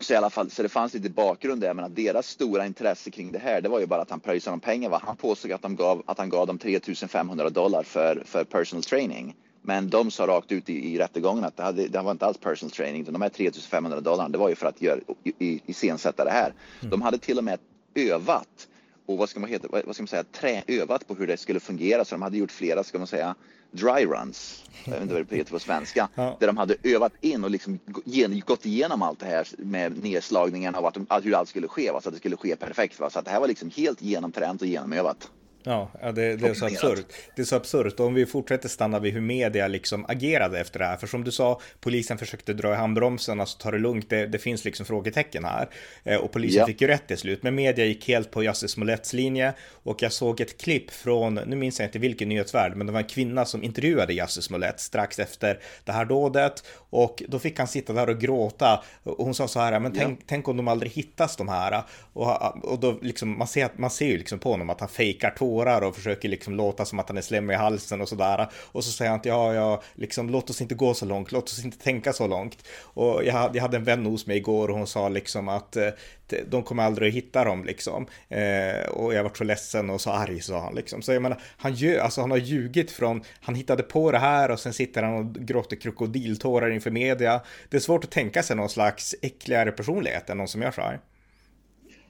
så 0.00 0.12
i 0.12 0.16
alla 0.16 0.30
fall, 0.30 0.50
så 0.50 0.62
det 0.62 0.68
fanns 0.68 0.94
lite 0.94 1.10
bakgrund 1.10 1.60
där, 1.60 1.74
men 1.74 1.84
att 1.84 1.96
deras 1.96 2.26
stora 2.26 2.66
intresse 2.66 3.10
kring 3.10 3.32
det 3.32 3.38
här, 3.38 3.60
det 3.60 3.68
var 3.68 3.80
ju 3.80 3.86
bara 3.86 4.02
att 4.02 4.10
han 4.10 4.20
pröjsade 4.20 4.54
om 4.54 4.60
pengar. 4.60 4.90
Va? 4.90 5.00
Han 5.04 5.16
påstod 5.16 5.52
att, 5.52 5.62
de 5.62 5.76
gav, 5.76 6.02
att 6.06 6.18
han 6.18 6.28
gav 6.28 6.46
dem 6.46 6.58
3500 6.58 7.50
dollar 7.50 7.82
för, 7.82 8.22
för 8.26 8.44
personal 8.44 8.82
training. 8.82 9.34
Men 9.66 9.88
de 9.90 10.10
sa 10.10 10.26
rakt 10.26 10.52
ut 10.52 10.70
i, 10.70 10.94
i 10.94 10.98
rättegången 10.98 11.44
att 11.44 11.56
det, 11.56 11.62
hade, 11.62 11.88
det 11.88 12.02
var 12.02 12.10
inte 12.10 12.26
alls 12.26 12.38
personal 12.38 12.70
training. 12.70 13.04
De 13.04 13.22
här 13.22 13.28
3500 13.28 14.00
dollar, 14.00 14.28
det 14.28 14.38
var 14.38 14.48
ju 14.48 14.54
för 14.54 14.66
att 14.66 14.82
göra, 14.82 15.00
i, 15.24 15.60
iscensätta 15.66 16.24
det 16.24 16.30
här. 16.30 16.54
Mm. 16.80 16.90
De 16.90 17.02
hade 17.02 17.18
till 17.18 17.38
och 17.38 17.44
med 17.44 17.58
övat 17.94 18.68
och 19.06 19.18
vad 19.18 19.28
ska 19.28 19.40
man, 19.40 19.50
heta, 19.50 19.68
vad 19.70 19.94
ska 19.94 20.02
man 20.02 20.08
säga, 20.08 20.24
trä, 20.24 20.62
övat 20.66 21.08
på 21.08 21.14
hur 21.14 21.26
det 21.26 21.36
skulle 21.36 21.60
fungera. 21.60 22.04
Så 22.04 22.14
de 22.14 22.22
hade 22.22 22.38
gjort 22.38 22.52
flera, 22.52 22.84
ska 22.84 22.98
man 22.98 23.06
säga, 23.06 23.34
dry 23.70 24.06
runs, 24.06 24.64
jag 24.84 24.92
vet 24.92 25.02
inte 25.02 25.14
vad 25.14 25.26
det 25.26 25.36
heter 25.36 25.50
på 25.50 25.58
svenska, 25.58 26.08
ja. 26.14 26.36
där 26.40 26.46
de 26.46 26.56
hade 26.56 26.76
övat 26.82 27.12
in 27.20 27.44
och 27.44 27.50
liksom 27.50 27.78
gått 28.46 28.66
igenom 28.66 29.02
allt 29.02 29.18
det 29.18 29.26
här 29.26 29.48
med 29.58 30.02
nedslagningen 30.02 30.74
av 30.74 30.86
att, 30.86 31.24
hur 31.24 31.34
allt 31.34 31.48
skulle 31.48 31.68
ske, 31.68 31.92
va? 31.92 32.00
så 32.00 32.08
att 32.08 32.14
det 32.14 32.18
skulle 32.18 32.36
ske 32.36 32.56
perfekt. 32.56 33.00
Va? 33.00 33.10
Så 33.10 33.18
att 33.18 33.24
det 33.24 33.30
här 33.30 33.40
var 33.40 33.48
liksom 33.48 33.70
helt 33.70 34.02
genomtränt 34.02 34.62
och 34.62 34.68
genomövat. 34.68 35.30
Ja, 35.68 35.90
det, 36.02 36.36
det, 36.36 36.48
är 36.48 36.54
så 36.54 36.66
absurt. 36.66 37.06
Det 37.36 37.42
är 37.42 37.46
så 37.46 37.56
absurt. 37.56 38.00
Om 38.00 38.14
vi 38.14 38.26
fortsätter 38.26 38.68
stanna 38.68 38.98
vid 38.98 39.12
hur 39.12 39.20
media 39.20 39.68
liksom 39.68 40.04
agerade 40.08 40.60
efter 40.60 40.78
det 40.78 40.84
här. 40.84 40.96
För 40.96 41.06
som 41.06 41.24
du 41.24 41.30
sa, 41.32 41.60
polisen 41.80 42.18
försökte 42.18 42.52
dra 42.52 42.72
i 42.72 42.76
handbromsen, 42.76 43.40
alltså 43.40 43.58
ta 43.58 43.70
det 43.70 43.78
lugnt. 43.78 44.10
Det, 44.10 44.26
det 44.26 44.38
finns 44.38 44.64
liksom 44.64 44.86
frågetecken 44.86 45.44
här. 45.44 45.68
Eh, 46.04 46.16
och 46.16 46.32
polisen 46.32 46.60
ja. 46.60 46.66
fick 46.66 46.80
ju 46.80 46.86
rätt 46.86 47.08
till 47.08 47.18
slut. 47.18 47.42
Men 47.42 47.54
media 47.54 47.84
gick 47.84 48.08
helt 48.08 48.30
på 48.30 48.42
Jussi 48.42 48.68
Smolets 48.68 49.12
linje. 49.12 49.54
Och 49.70 50.02
jag 50.02 50.12
såg 50.12 50.40
ett 50.40 50.60
klipp 50.60 50.90
från, 50.90 51.34
nu 51.34 51.56
minns 51.56 51.78
jag 51.78 51.88
inte 51.88 51.98
vilken 51.98 52.28
nyhetsvärld, 52.28 52.76
men 52.76 52.86
det 52.86 52.92
var 52.92 53.00
en 53.00 53.06
kvinna 53.06 53.44
som 53.44 53.62
intervjuade 53.62 54.14
Jussi 54.14 54.42
Smollett 54.42 54.80
strax 54.80 55.18
efter 55.18 55.58
det 55.84 55.92
här 55.92 56.04
dådet. 56.04 56.64
Och 56.90 57.22
då 57.28 57.38
fick 57.38 57.58
han 57.58 57.68
sitta 57.68 57.92
där 57.92 58.08
och 58.08 58.20
gråta. 58.20 58.84
Och 59.02 59.24
hon 59.24 59.34
sa 59.34 59.48
så 59.48 59.60
här, 59.60 59.80
men 59.80 59.92
tänk, 59.92 60.18
ja. 60.20 60.24
tänk 60.26 60.48
om 60.48 60.56
de 60.56 60.68
aldrig 60.68 60.92
hittas 60.92 61.36
de 61.36 61.48
här. 61.48 61.82
Och, 62.12 62.64
och 62.64 62.80
då 62.80 62.98
liksom, 63.02 63.38
man 63.38 63.48
ser, 63.48 63.68
man 63.76 63.90
ser 63.90 64.06
ju 64.06 64.18
liksom 64.18 64.38
på 64.38 64.50
honom 64.50 64.70
att 64.70 64.80
han 64.80 64.88
fejkar 64.88 65.30
tår 65.30 65.55
tårar 65.56 65.82
och 65.82 65.96
försöker 65.96 66.28
liksom 66.28 66.54
låta 66.54 66.84
som 66.84 66.98
att 66.98 67.08
han 67.08 67.18
är 67.18 67.22
slemmig 67.22 67.54
i 67.54 67.56
halsen 67.56 68.00
och 68.00 68.08
sådär. 68.08 68.48
Och 68.72 68.84
så 68.84 68.90
säger 68.90 69.10
han 69.10 69.20
att 69.20 69.26
ja, 69.26 69.54
ja, 69.54 69.82
liksom 69.94 70.30
låt 70.30 70.50
oss 70.50 70.60
inte 70.60 70.74
gå 70.74 70.94
så 70.94 71.06
långt, 71.06 71.32
låt 71.32 71.44
oss 71.44 71.64
inte 71.64 71.78
tänka 71.78 72.12
så 72.12 72.26
långt. 72.26 72.66
Och 72.94 73.24
jag, 73.24 73.56
jag 73.56 73.62
hade 73.62 73.76
en 73.76 73.84
vän 73.84 74.06
hos 74.06 74.26
mig 74.26 74.36
igår 74.36 74.68
och 74.70 74.76
hon 74.76 74.86
sa 74.86 75.08
liksom 75.08 75.48
att 75.48 75.76
eh, 75.76 75.88
de 76.48 76.62
kommer 76.62 76.82
aldrig 76.82 77.08
att 77.08 77.14
hitta 77.14 77.44
dem 77.44 77.64
liksom. 77.64 78.06
Eh, 78.28 78.88
och 78.90 79.14
jag 79.14 79.22
var 79.22 79.30
så 79.34 79.44
ledsen 79.44 79.90
och 79.90 80.00
så 80.00 80.10
arg 80.10 80.40
sa 80.40 80.60
han 80.60 80.74
liksom. 80.74 81.02
Så 81.02 81.12
jag 81.12 81.22
menar, 81.22 81.40
han, 81.56 81.74
gör, 81.74 82.00
alltså, 82.00 82.20
han 82.20 82.30
har 82.30 82.38
ljugit 82.38 82.90
från, 82.90 83.22
han 83.40 83.54
hittade 83.54 83.82
på 83.82 84.12
det 84.12 84.18
här 84.18 84.50
och 84.50 84.60
sen 84.60 84.72
sitter 84.72 85.02
han 85.02 85.14
och 85.14 85.34
gråter 85.34 85.76
krokodiltårar 85.76 86.70
inför 86.70 86.90
media. 86.90 87.40
Det 87.68 87.76
är 87.76 87.80
svårt 87.80 88.04
att 88.04 88.10
tänka 88.10 88.42
sig 88.42 88.56
någon 88.56 88.68
slags 88.68 89.14
äckligare 89.22 89.72
personlighet 89.72 90.30
än 90.30 90.38
någon 90.38 90.48
som 90.48 90.62
gör 90.62 90.70
så 90.70 90.80
här. 90.80 91.00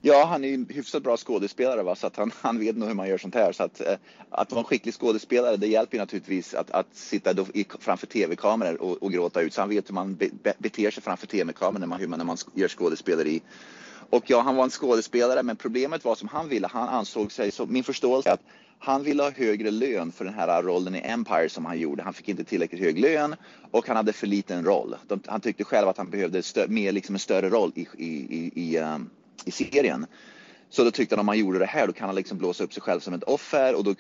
Ja, 0.01 0.25
han 0.25 0.45
är 0.45 0.49
ju 0.49 0.55
en 0.55 0.67
hyfsat 0.71 1.03
bra 1.03 1.17
skådespelare 1.17 1.83
va? 1.83 1.95
så 1.95 2.07
att 2.07 2.17
han, 2.17 2.33
han 2.41 2.59
vet 2.59 2.77
nog 2.77 2.89
hur 2.89 2.95
man 2.95 3.09
gör 3.09 3.19
sånt 3.19 3.35
här. 3.35 3.53
Så 3.53 3.63
att, 3.63 3.81
eh, 3.81 3.95
att 4.31 4.51
vara 4.51 4.61
en 4.61 4.65
skicklig 4.65 4.95
skådespelare 4.95 5.57
det 5.57 5.67
hjälper 5.67 5.97
ju 5.97 6.01
naturligtvis 6.01 6.55
att, 6.55 6.71
att 6.71 6.87
sitta 6.93 7.33
då 7.33 7.47
i, 7.55 7.67
framför 7.81 8.07
tv-kameror 8.07 8.83
och, 8.83 9.03
och, 9.03 9.13
gråta 9.13 9.41
ut. 9.41 9.55
Så 9.55 9.61
han 9.61 9.69
vet 9.69 9.89
hur 9.89 9.95
man 9.95 10.15
be, 10.15 10.29
be, 10.43 10.55
beter 10.59 10.91
sig 10.91 11.03
framför 11.03 11.27
tv-kameror 11.27 11.81
när 11.81 11.87
man, 11.87 12.01
hur 12.01 12.09
man, 12.09 12.19
när 12.19 12.27
man 12.27 12.37
gör 12.55 12.69
skådespeleri. 12.69 13.43
Och 14.11 14.25
ja, 14.27 14.41
han 14.41 14.57
var 14.57 14.65
en 14.65 14.71
skådespelare 14.71 15.43
men 15.43 15.57
problemet 15.57 16.05
var 16.05 16.15
som 16.15 16.29
han 16.29 16.49
ville, 16.49 16.67
han 16.67 16.89
ansåg 16.89 17.33
sig, 17.33 17.51
så 17.51 17.67
min 17.67 17.85
förståelse 17.85 18.29
är 18.29 18.33
att 18.33 18.43
han 18.79 19.03
ville 19.03 19.23
ha 19.23 19.31
högre 19.31 19.71
lön 19.71 20.13
för 20.13 20.25
den 20.25 20.35
här 20.35 20.63
rollen 20.63 20.95
i 20.95 21.01
Empire 21.05 21.49
som 21.49 21.65
han 21.65 21.79
gjorde. 21.79 22.03
Han 22.03 22.15
fick 22.15 22.29
inte 22.29 22.45
tillräckligt 22.45 22.81
hög 22.81 22.99
lön 22.99 23.35
och 23.71 23.87
han 23.87 23.97
hade 23.97 24.13
för 24.13 24.27
liten 24.27 24.65
roll. 24.65 24.97
De, 25.07 25.21
han 25.27 25.41
tyckte 25.41 25.65
själv 25.65 25.89
att 25.89 25.99
han 25.99 26.11
behövde 26.11 26.43
stö, 26.43 26.67
mer, 26.69 26.93
liksom 26.93 27.15
en 27.15 27.19
större 27.19 27.51
roll 27.51 27.73
i, 27.75 27.87
i, 27.99 28.07
i, 28.07 28.53
i 28.55 28.79
um, 28.79 29.11
i 29.45 29.51
serien. 29.51 30.07
Så 30.71 30.85
då 30.85 30.91
tyckte 30.91 31.15
han 31.15 31.21
om 31.21 31.29
han 31.29 31.39
gjorde 31.39 31.59
det 31.59 31.67
här 31.67 31.87
då 31.87 31.93
kan 31.93 32.07
han 32.07 32.15
liksom 32.15 32.39
blåsa 32.39 32.65
upp 32.65 32.73
sig 32.73 32.83
själv 32.83 33.01
som 33.01 33.15
ett 33.15 33.23
offer 33.23 33.75
och 33.75 33.85
då 33.85 33.95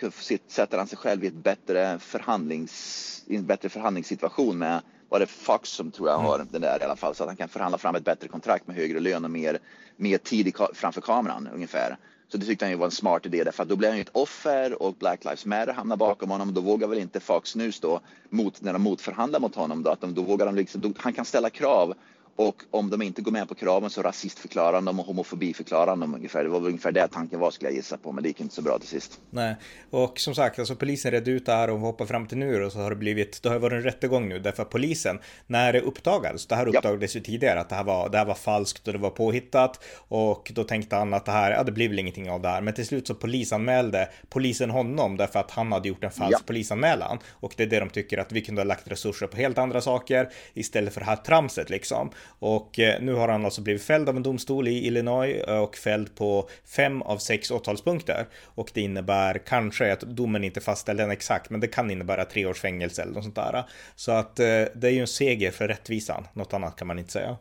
sätter 0.46 0.78
han 0.78 0.86
sig 0.86 0.98
själv 0.98 1.24
i 1.24 1.26
ett 1.26 1.34
bättre 1.34 1.98
förhandlings, 1.98 3.24
i 3.26 3.36
en 3.36 3.46
bättre 3.46 3.68
förhandlingssituation 3.68 4.58
med 4.58 4.80
var 5.08 5.20
det 5.20 5.26
Fox 5.26 5.70
som 5.70 5.90
tror 5.90 6.08
jag 6.08 6.18
har 6.18 6.34
mm. 6.34 6.48
den 6.50 6.60
där 6.60 6.80
i 6.80 6.84
alla 6.84 6.96
fall 6.96 7.14
så 7.14 7.22
att 7.22 7.28
han 7.28 7.36
kan 7.36 7.48
förhandla 7.48 7.78
fram 7.78 7.94
ett 7.94 8.04
bättre 8.04 8.28
kontrakt 8.28 8.66
med 8.66 8.76
högre 8.76 9.00
lön 9.00 9.24
och 9.24 9.30
mer, 9.30 9.58
mer 9.96 10.18
tid 10.18 10.56
framför 10.74 11.00
kameran 11.00 11.48
ungefär. 11.54 11.96
Så 12.28 12.38
det 12.38 12.46
tyckte 12.46 12.64
han 12.64 12.72
ju 12.72 12.78
var 12.78 12.86
en 12.86 12.90
smart 12.90 13.26
idé 13.26 13.44
därför 13.44 13.62
att 13.62 13.68
då 13.68 13.76
blir 13.76 13.88
han 13.88 13.96
ju 13.96 14.02
ett 14.02 14.16
offer 14.16 14.82
och 14.82 14.94
Black 14.94 15.24
Lives 15.24 15.46
Matter 15.46 15.72
hamnar 15.72 15.96
bakom 15.96 16.30
honom. 16.30 16.54
Då 16.54 16.60
vågar 16.60 16.88
väl 16.88 16.98
inte 16.98 17.20
Fox 17.20 17.56
News 17.56 17.80
då 17.80 18.00
mot, 18.30 18.60
när 18.60 18.72
de 18.72 18.82
motförhandlar 18.82 19.40
mot 19.40 19.54
honom 19.54 19.82
då 19.82 19.90
att 19.90 20.00
de, 20.00 20.14
då 20.14 20.22
vågar 20.22 20.46
de 20.46 20.54
liksom, 20.54 20.80
då, 20.80 20.92
han 20.96 21.12
kan 21.12 21.24
ställa 21.24 21.50
krav 21.50 21.94
och 22.36 22.62
om 22.70 22.90
de 22.90 23.02
inte 23.02 23.22
går 23.22 23.32
med 23.32 23.48
på 23.48 23.54
kraven 23.54 23.90
så 23.90 24.02
rasistförklarar 24.02 24.80
de 24.82 25.00
och 25.00 25.06
homofobiförklarar 25.06 25.86
de 25.86 26.14
ungefär. 26.14 26.44
Det 26.44 26.50
var 26.50 26.60
väl 26.60 26.68
ungefär 26.68 26.92
det 26.92 27.08
tanken 27.08 27.40
var 27.40 27.50
skulle 27.50 27.70
jag 27.70 27.76
gissa 27.76 27.96
på, 27.96 28.12
men 28.12 28.22
det 28.22 28.28
gick 28.28 28.40
inte 28.40 28.54
så 28.54 28.62
bra 28.62 28.78
till 28.78 28.88
sist. 28.88 29.20
Nej, 29.30 29.56
och 29.90 30.20
som 30.20 30.34
sagt, 30.34 30.58
alltså 30.58 30.76
polisen 30.76 31.10
redde 31.10 31.30
ut 31.30 31.46
det 31.46 31.52
här 31.52 31.70
och 31.70 31.80
hoppar 31.80 32.06
fram 32.06 32.26
till 32.26 32.38
nu 32.38 32.64
och 32.64 32.72
så 32.72 32.78
har 32.78 32.90
det 32.90 32.96
blivit, 32.96 33.42
det 33.42 33.48
har 33.48 33.58
varit 33.58 33.72
en 33.72 33.82
rättegång 33.82 34.28
nu 34.28 34.38
därför 34.38 34.62
att 34.62 34.70
polisen, 34.70 35.18
när 35.46 35.72
det 35.72 35.80
uppdagades, 35.80 36.46
det 36.46 36.54
här 36.54 36.68
uppdagades 36.68 37.14
ja. 37.14 37.18
ju 37.18 37.24
tidigare 37.24 37.60
att 37.60 37.68
det 37.68 37.74
här 37.74 37.84
var, 37.84 38.08
det 38.08 38.18
här 38.18 38.24
var 38.24 38.34
falskt 38.34 38.86
och 38.86 38.92
det 38.92 38.98
var 38.98 39.10
påhittat 39.10 39.84
och 40.08 40.52
då 40.54 40.64
tänkte 40.64 40.96
han 40.96 41.14
att 41.14 41.24
det 41.24 41.32
här, 41.32 41.50
ja 41.50 41.62
det 41.62 41.72
blir 41.72 41.88
väl 41.88 41.98
ingenting 41.98 42.30
av 42.30 42.42
det 42.42 42.48
här, 42.48 42.60
men 42.60 42.74
till 42.74 42.86
slut 42.86 43.06
så 43.06 43.14
polisanmälde 43.14 44.08
polisen 44.28 44.70
honom 44.70 45.16
därför 45.16 45.40
att 45.40 45.50
han 45.50 45.72
hade 45.72 45.88
gjort 45.88 46.04
en 46.04 46.10
falsk 46.10 46.38
ja. 46.40 46.44
polisanmälan 46.46 47.18
och 47.30 47.54
det 47.56 47.62
är 47.62 47.66
det 47.66 47.80
de 47.80 47.90
tycker 47.90 48.18
att 48.18 48.32
vi 48.32 48.40
kunde 48.40 48.60
ha 48.60 48.66
lagt 48.66 48.88
resurser 48.88 49.26
på 49.26 49.36
helt 49.36 49.58
andra 49.58 49.80
saker 49.80 50.28
istället 50.54 50.94
för 50.94 51.00
det 51.00 51.06
här 51.06 51.16
tramset 51.16 51.70
liksom. 51.70 52.10
Och 52.38 52.78
eh, 52.78 53.02
nu 53.02 53.12
har 53.12 53.28
han 53.28 53.44
alltså 53.44 53.60
blivit 53.60 53.82
fälld 53.82 54.08
av 54.08 54.16
en 54.16 54.22
domstol 54.22 54.68
i 54.68 54.86
Illinois 54.86 55.44
eh, 55.48 55.58
och 55.58 55.76
fälld 55.76 56.14
på 56.14 56.48
fem 56.76 57.02
av 57.02 57.18
sex 57.18 57.50
åtalspunkter. 57.50 58.26
Och 58.44 58.70
det 58.74 58.80
innebär 58.80 59.38
kanske 59.38 59.92
att 59.92 60.00
domen 60.00 60.44
inte 60.44 60.60
fastställde 60.60 61.02
den 61.02 61.10
exakt, 61.10 61.50
men 61.50 61.60
det 61.60 61.68
kan 61.68 61.90
innebära 61.90 62.24
tre 62.24 62.46
års 62.46 62.60
fängelse 62.60 63.02
eller 63.02 63.12
något 63.12 63.24
sånt 63.24 63.34
där. 63.34 63.64
Så 63.96 64.12
att 64.12 64.40
eh, 64.40 64.44
det 64.74 64.84
är 64.84 64.90
ju 64.90 65.00
en 65.00 65.06
seger 65.06 65.50
för 65.50 65.68
rättvisan, 65.68 66.26
något 66.32 66.52
annat 66.52 66.76
kan 66.76 66.88
man 66.88 66.98
inte 66.98 67.12
säga. 67.12 67.36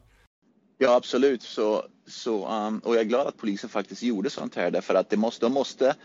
Ja, 0.78 0.96
absolut. 0.96 1.42
Så, 1.42 1.86
så, 2.08 2.48
um, 2.48 2.80
och 2.80 2.96
jag 2.96 3.02
är 3.02 3.06
glad 3.06 3.28
att 3.28 3.38
polisen 3.38 3.70
faktiskt 3.70 4.04
gjorde 4.04 4.30
sånt 4.30 4.56
här 4.56 4.72
därför 4.72 4.96
att 4.96 5.10
det 5.10 5.18
måste, 5.18 5.46
de 5.46 5.54
måste 5.54 5.96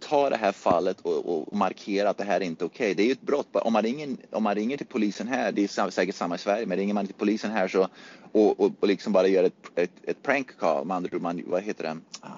ta 0.00 0.30
det 0.30 0.36
här 0.36 0.52
fallet 0.52 1.00
och, 1.00 1.48
och 1.48 1.56
markera 1.56 2.10
att 2.10 2.18
det 2.18 2.24
här 2.24 2.40
är 2.40 2.44
inte 2.44 2.64
okej. 2.64 2.84
Okay. 2.84 2.94
Det 2.94 3.02
är 3.02 3.06
ju 3.06 3.12
ett 3.12 3.22
brott. 3.22 3.48
Om 3.52 3.72
man, 3.72 3.82
ringer, 3.82 4.16
om 4.30 4.42
man 4.42 4.54
ringer 4.54 4.76
till 4.76 4.86
polisen 4.86 5.28
här, 5.28 5.52
det 5.52 5.64
är 5.64 5.90
säkert 5.90 6.14
samma 6.14 6.34
i 6.34 6.38
Sverige, 6.38 6.66
men 6.66 6.78
ringer 6.78 6.94
man 6.94 7.06
till 7.06 7.14
polisen 7.14 7.50
här 7.50 7.68
så 7.68 7.88
och, 8.32 8.60
och, 8.60 8.72
och 8.80 8.88
liksom 8.88 9.12
bara 9.12 9.26
gör 9.26 9.44
ett, 9.44 9.70
ett, 9.74 9.90
ett 10.02 10.22
prank 10.22 10.58
call, 10.58 10.84
man, 10.84 11.08
man, 11.12 11.42
vad 11.46 11.62
heter 11.62 11.84
det? 11.84 11.96
Ah. 12.20 12.28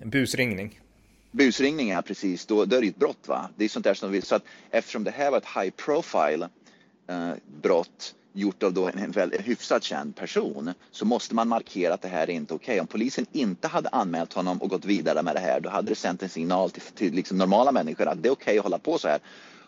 En 0.00 0.10
busringning. 0.10 0.80
Busringning, 1.30 1.88
ja 1.88 2.02
precis. 2.02 2.46
Då, 2.46 2.64
då 2.64 2.76
är 2.76 2.80
det 2.80 2.86
ju 2.86 2.90
ett 2.90 2.96
brott 2.96 3.28
va. 3.28 3.50
Det 3.56 3.64
är 3.64 3.68
sånt 3.68 3.84
där 3.84 3.94
som 3.94 4.08
de 4.08 4.12
vill. 4.12 4.22
Så 4.22 4.34
att 4.34 4.44
eftersom 4.70 5.04
det 5.04 5.10
här 5.10 5.30
var 5.30 5.38
ett 5.38 5.62
high 5.62 5.70
profile 5.70 6.48
eh, 7.08 7.32
brott 7.62 8.14
gjort 8.38 8.62
av 8.62 8.72
då 8.72 8.88
en, 8.88 8.98
en, 8.98 9.12
en 9.16 9.42
hyfsat 9.42 9.82
känd 9.82 10.16
person 10.16 10.72
så 10.90 11.04
måste 11.04 11.34
man 11.34 11.48
markera 11.48 11.94
att 11.94 12.02
det 12.02 12.08
här 12.08 12.30
är 12.30 12.34
inte 12.34 12.54
okej. 12.54 12.72
Okay. 12.72 12.80
Om 12.80 12.86
polisen 12.86 13.26
inte 13.32 13.68
hade 13.68 13.88
anmält 13.88 14.32
honom 14.32 14.62
och 14.62 14.70
gått 14.70 14.84
vidare 14.84 15.22
med 15.22 15.36
det 15.36 15.40
här 15.40 15.60
då 15.60 15.70
hade 15.70 15.88
det 15.88 15.94
sänt 15.94 16.22
en 16.22 16.28
signal 16.28 16.70
till, 16.70 16.82
till 16.82 17.14
liksom 17.14 17.38
normala 17.38 17.72
människor 17.72 18.06
att 18.06 18.22
det 18.22 18.28
är 18.28 18.32
okej 18.32 18.42
okay 18.42 18.58
att 18.58 18.64
hålla 18.64 18.78
på 18.78 18.98
så 18.98 19.08
här. 19.08 19.18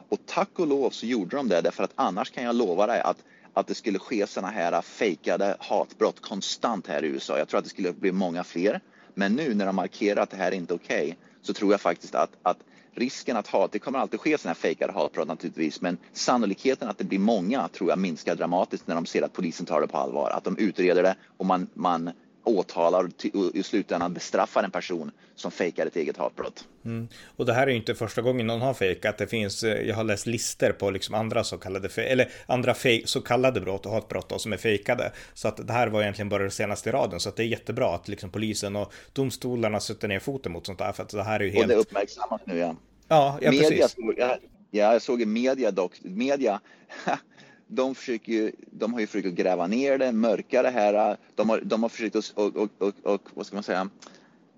Och 0.09 0.19
tack 0.27 0.59
och 0.59 0.67
lov 0.67 0.91
så 0.91 1.07
gjorde 1.07 1.37
de 1.37 1.49
det 1.49 1.61
därför 1.61 1.85
att 1.85 1.93
annars 1.95 2.31
kan 2.31 2.45
jag 2.45 2.55
lova 2.55 2.87
dig 2.87 3.01
att 3.01 3.17
att 3.55 3.67
det 3.67 3.75
skulle 3.75 3.99
ske 3.99 4.27
sådana 4.27 4.53
här 4.53 4.83
fejkade 4.83 5.57
hatbrott 5.61 6.21
konstant 6.21 6.87
här 6.87 7.05
i 7.05 7.07
USA. 7.07 7.39
Jag 7.39 7.49
tror 7.49 7.59
att 7.59 7.65
det 7.65 7.71
skulle 7.71 7.93
bli 7.93 8.13
många 8.13 8.45
fler. 8.45 8.81
Men 9.15 9.35
nu 9.35 9.55
när 9.55 9.67
de 9.67 9.77
markerar 9.77 10.23
att 10.23 10.31
det 10.31 10.37
här 10.37 10.53
är 10.53 10.57
inte 10.57 10.75
okej 10.75 11.03
okay, 11.03 11.15
så 11.43 11.55
tror 11.55 11.73
jag 11.73 11.81
faktiskt 11.81 12.15
att, 12.15 12.31
att 12.43 12.59
risken 12.95 13.37
att 13.37 13.47
hat, 13.47 13.73
det 13.73 13.79
kommer 13.79 13.99
alltid 13.99 14.21
ske 14.21 14.39
sådana 14.39 14.55
här 14.55 14.61
fejkade 14.61 14.93
hatbrott 14.93 15.29
naturligtvis, 15.29 15.81
men 15.81 15.99
sannolikheten 16.13 16.89
att 16.89 16.99
det 16.99 17.05
blir 17.05 17.19
många 17.19 17.69
tror 17.69 17.91
jag 17.91 17.99
minskar 17.99 18.35
dramatiskt 18.35 18.87
när 18.87 18.95
de 18.95 19.07
ser 19.07 19.23
att 19.23 19.33
polisen 19.33 19.67
tar 19.67 19.81
det 19.81 19.87
på 19.87 19.97
allvar, 19.99 20.31
att 20.31 20.45
de 20.45 20.57
utreder 20.59 21.03
det 21.03 21.15
och 21.37 21.47
man, 21.47 21.67
man 21.75 22.11
åtalar 22.45 23.05
och 23.05 23.25
i 23.55 23.63
slutändan 23.63 24.15
bestraffar 24.15 24.63
en 24.63 24.71
person 24.71 25.11
som 25.35 25.51
fejkar 25.51 25.87
ett 25.87 25.97
eget 25.97 26.17
hatbrott. 26.17 26.65
Mm. 26.85 27.09
Och 27.37 27.47
det 27.47 27.53
här 27.53 27.67
är 27.67 27.71
ju 27.71 27.77
inte 27.77 27.95
första 27.95 28.23
gången 28.23 28.47
någon 28.47 28.61
har 28.61 28.75
fejkat. 28.75 29.19
Det 29.19 29.27
finns, 29.27 29.63
eh, 29.63 29.89
jag 29.89 29.97
har 29.97 30.05
läst 30.05 30.27
listor 30.27 30.73
på 30.73 30.91
liksom 30.91 31.15
andra 31.15 31.45
så 31.45 31.59
kallade, 31.59 32.03
eller 32.03 32.31
andra 32.47 32.75
så 33.05 33.21
kallade 33.21 33.61
brott 33.61 33.87
och 33.87 33.93
hatbrott 33.93 34.29
då, 34.29 34.39
som 34.39 34.53
är 34.53 34.57
fejkade. 34.57 35.13
Så 35.35 35.49
att 35.49 35.67
det 35.67 35.73
här 35.73 35.89
var 35.89 36.03
egentligen 36.03 36.29
bara 36.29 36.43
det 36.43 36.51
senaste 36.51 36.89
i 36.89 36.93
raden. 36.93 37.21
Så 37.21 37.29
att 37.29 37.37
det 37.37 37.43
är 37.43 37.47
jättebra 37.47 37.95
att 37.95 38.09
liksom 38.09 38.31
polisen 38.31 38.77
och 38.77 38.93
domstolarna 39.13 39.81
sätter 39.81 40.09
ner 40.09 40.19
foten 40.19 40.53
mot 40.53 40.67
sånt 40.67 40.79
där. 40.79 40.93
För 40.93 41.03
att 41.03 41.09
det 41.09 41.23
här 41.23 41.41
är 41.41 41.45
ju 41.45 41.51
helt... 41.51 41.63
Och 41.63 41.69
det 41.69 41.75
uppmärksammas 41.75 42.41
nu 42.45 42.59
ja. 42.59 42.77
Ja, 43.09 43.39
ja 43.41 43.51
media 43.51 43.69
precis. 43.69 43.93
Såg, 43.93 44.15
ja, 44.17 44.39
jag 44.71 45.03
såg 45.03 45.23
i 45.23 45.27
media 45.27 45.71
dock, 45.71 45.93
media 46.03 46.61
de, 47.71 47.95
försöker 47.95 48.33
ju, 48.33 48.53
de 48.71 48.93
har 48.93 49.01
ju 49.01 49.07
försökt 49.07 49.37
gräva 49.37 49.67
ner 49.67 49.99
det, 49.99 50.13
mörka 50.13 50.63
det 50.63 50.71
här. 50.71 51.11
Äh, 51.11 51.17
de 51.35 51.49
har, 51.49 51.61
de 51.61 51.83
har 51.83 51.89
försökt 51.89 52.17
att, 52.17 52.33
och, 52.35 52.57
och, 52.57 52.71
och, 52.79 52.95
och, 53.03 53.23
vad 53.35 53.47
ska 53.47 53.57
man 53.57 53.63
säga, 53.63 53.89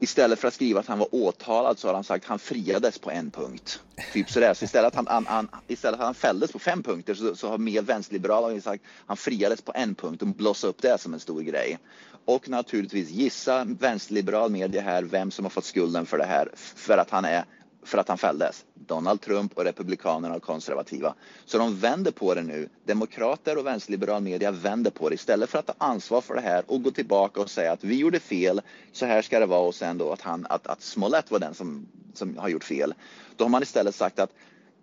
istället 0.01 0.39
för 0.39 0.49
att 0.49 0.55
skriva 0.55 0.81
att 0.81 0.87
han 0.87 0.99
var 0.99 1.15
åtalad 1.15 1.79
så 1.79 1.89
har 1.89 1.95
han 1.95 2.05
sagt 2.05 2.25
att 2.25 2.29
han 2.29 2.39
friades 2.39 2.99
på 2.99 3.11
en 3.11 3.31
punkt. 3.31 3.83
Typ 4.13 4.31
sådär. 4.31 4.55
Så 4.55 4.65
istället 4.65 4.97
att 4.97 5.07
han, 5.09 5.27
han, 5.27 5.49
istället 5.69 6.01
att 6.01 6.07
han 6.07 6.15
fälldes 6.15 6.53
på 6.53 6.59
fem 6.59 6.83
punkter 6.83 7.15
så, 7.15 7.37
så 7.37 7.49
har 7.49 7.59
mer 7.59 7.83
vänsterliberala 7.83 8.61
sagt 8.61 8.85
att 8.85 8.91
han 9.07 9.17
friades 9.17 9.63
på 9.63 9.73
en 9.75 9.95
punkt 9.95 10.23
och 10.23 10.29
blossade 10.29 10.71
upp 10.71 10.83
det 10.83 11.01
som 11.01 11.15
en 11.15 11.21
stor 11.21 11.41
grej. 11.41 11.79
Och 12.25 12.49
naturligtvis 12.49 13.11
gissa 13.11 13.65
vänsterliberal 13.65 14.51
media 14.51 14.83
här 14.83 15.03
vem 15.03 15.31
som 15.31 15.45
har 15.45 15.51
fått 15.51 15.65
skulden 15.65 16.07
för 16.07 16.19
det 16.19 16.25
här 16.25 16.49
för 16.55 16.99
att 16.99 17.11
han 17.11 17.25
är 17.25 17.45
för 17.83 17.99
att 17.99 18.09
han 18.09 18.19
fälldes. 18.19 18.65
Donald 18.75 19.21
Trump 19.21 19.59
och 19.59 19.65
Republikanerna 19.65 20.35
och 20.35 20.43
konservativa. 20.43 21.15
Så 21.45 21.59
de 21.59 21.79
vänder 21.79 22.11
på 22.11 22.35
det 22.35 22.43
nu. 22.43 22.69
Demokrater 22.85 23.59
och 23.59 23.67
vänsterliberal 23.67 24.23
media 24.23 24.51
vänder 24.51 24.91
på 24.91 25.09
det 25.09 25.15
istället 25.15 25.51
för 25.51 25.59
att 25.59 25.67
ta 25.67 25.75
ansvar 25.79 26.21
för 26.21 26.35
det 26.35 26.41
här 26.41 26.65
och 26.67 26.83
gå 26.83 26.91
tillbaka 26.91 27.41
och 27.41 27.51
säga 27.51 27.73
att 27.73 27.85
vi 27.85 27.97
gjorde 27.97 28.21
fel, 28.21 28.61
så 28.93 29.07
här 29.07 29.23
ska 29.23 29.41
det 29.41 29.47
vara 29.47 29.61
och 29.61 29.75
sen 29.75 29.99
då 29.99 30.13
att, 30.13 30.21
han, 30.21 30.47
att, 30.51 30.67
att 30.67 30.83
Smollett 30.83 31.31
var 31.31 31.39
den 31.39 31.55
som, 31.55 31.87
som 32.15 32.39
har 32.39 32.49
gjort 32.49 32.65
fel. 32.65 32.95
Då 33.37 33.45
har 33.45 33.49
man 33.49 33.63
istället 33.63 33.95
sagt 33.95 34.19
att 34.19 34.31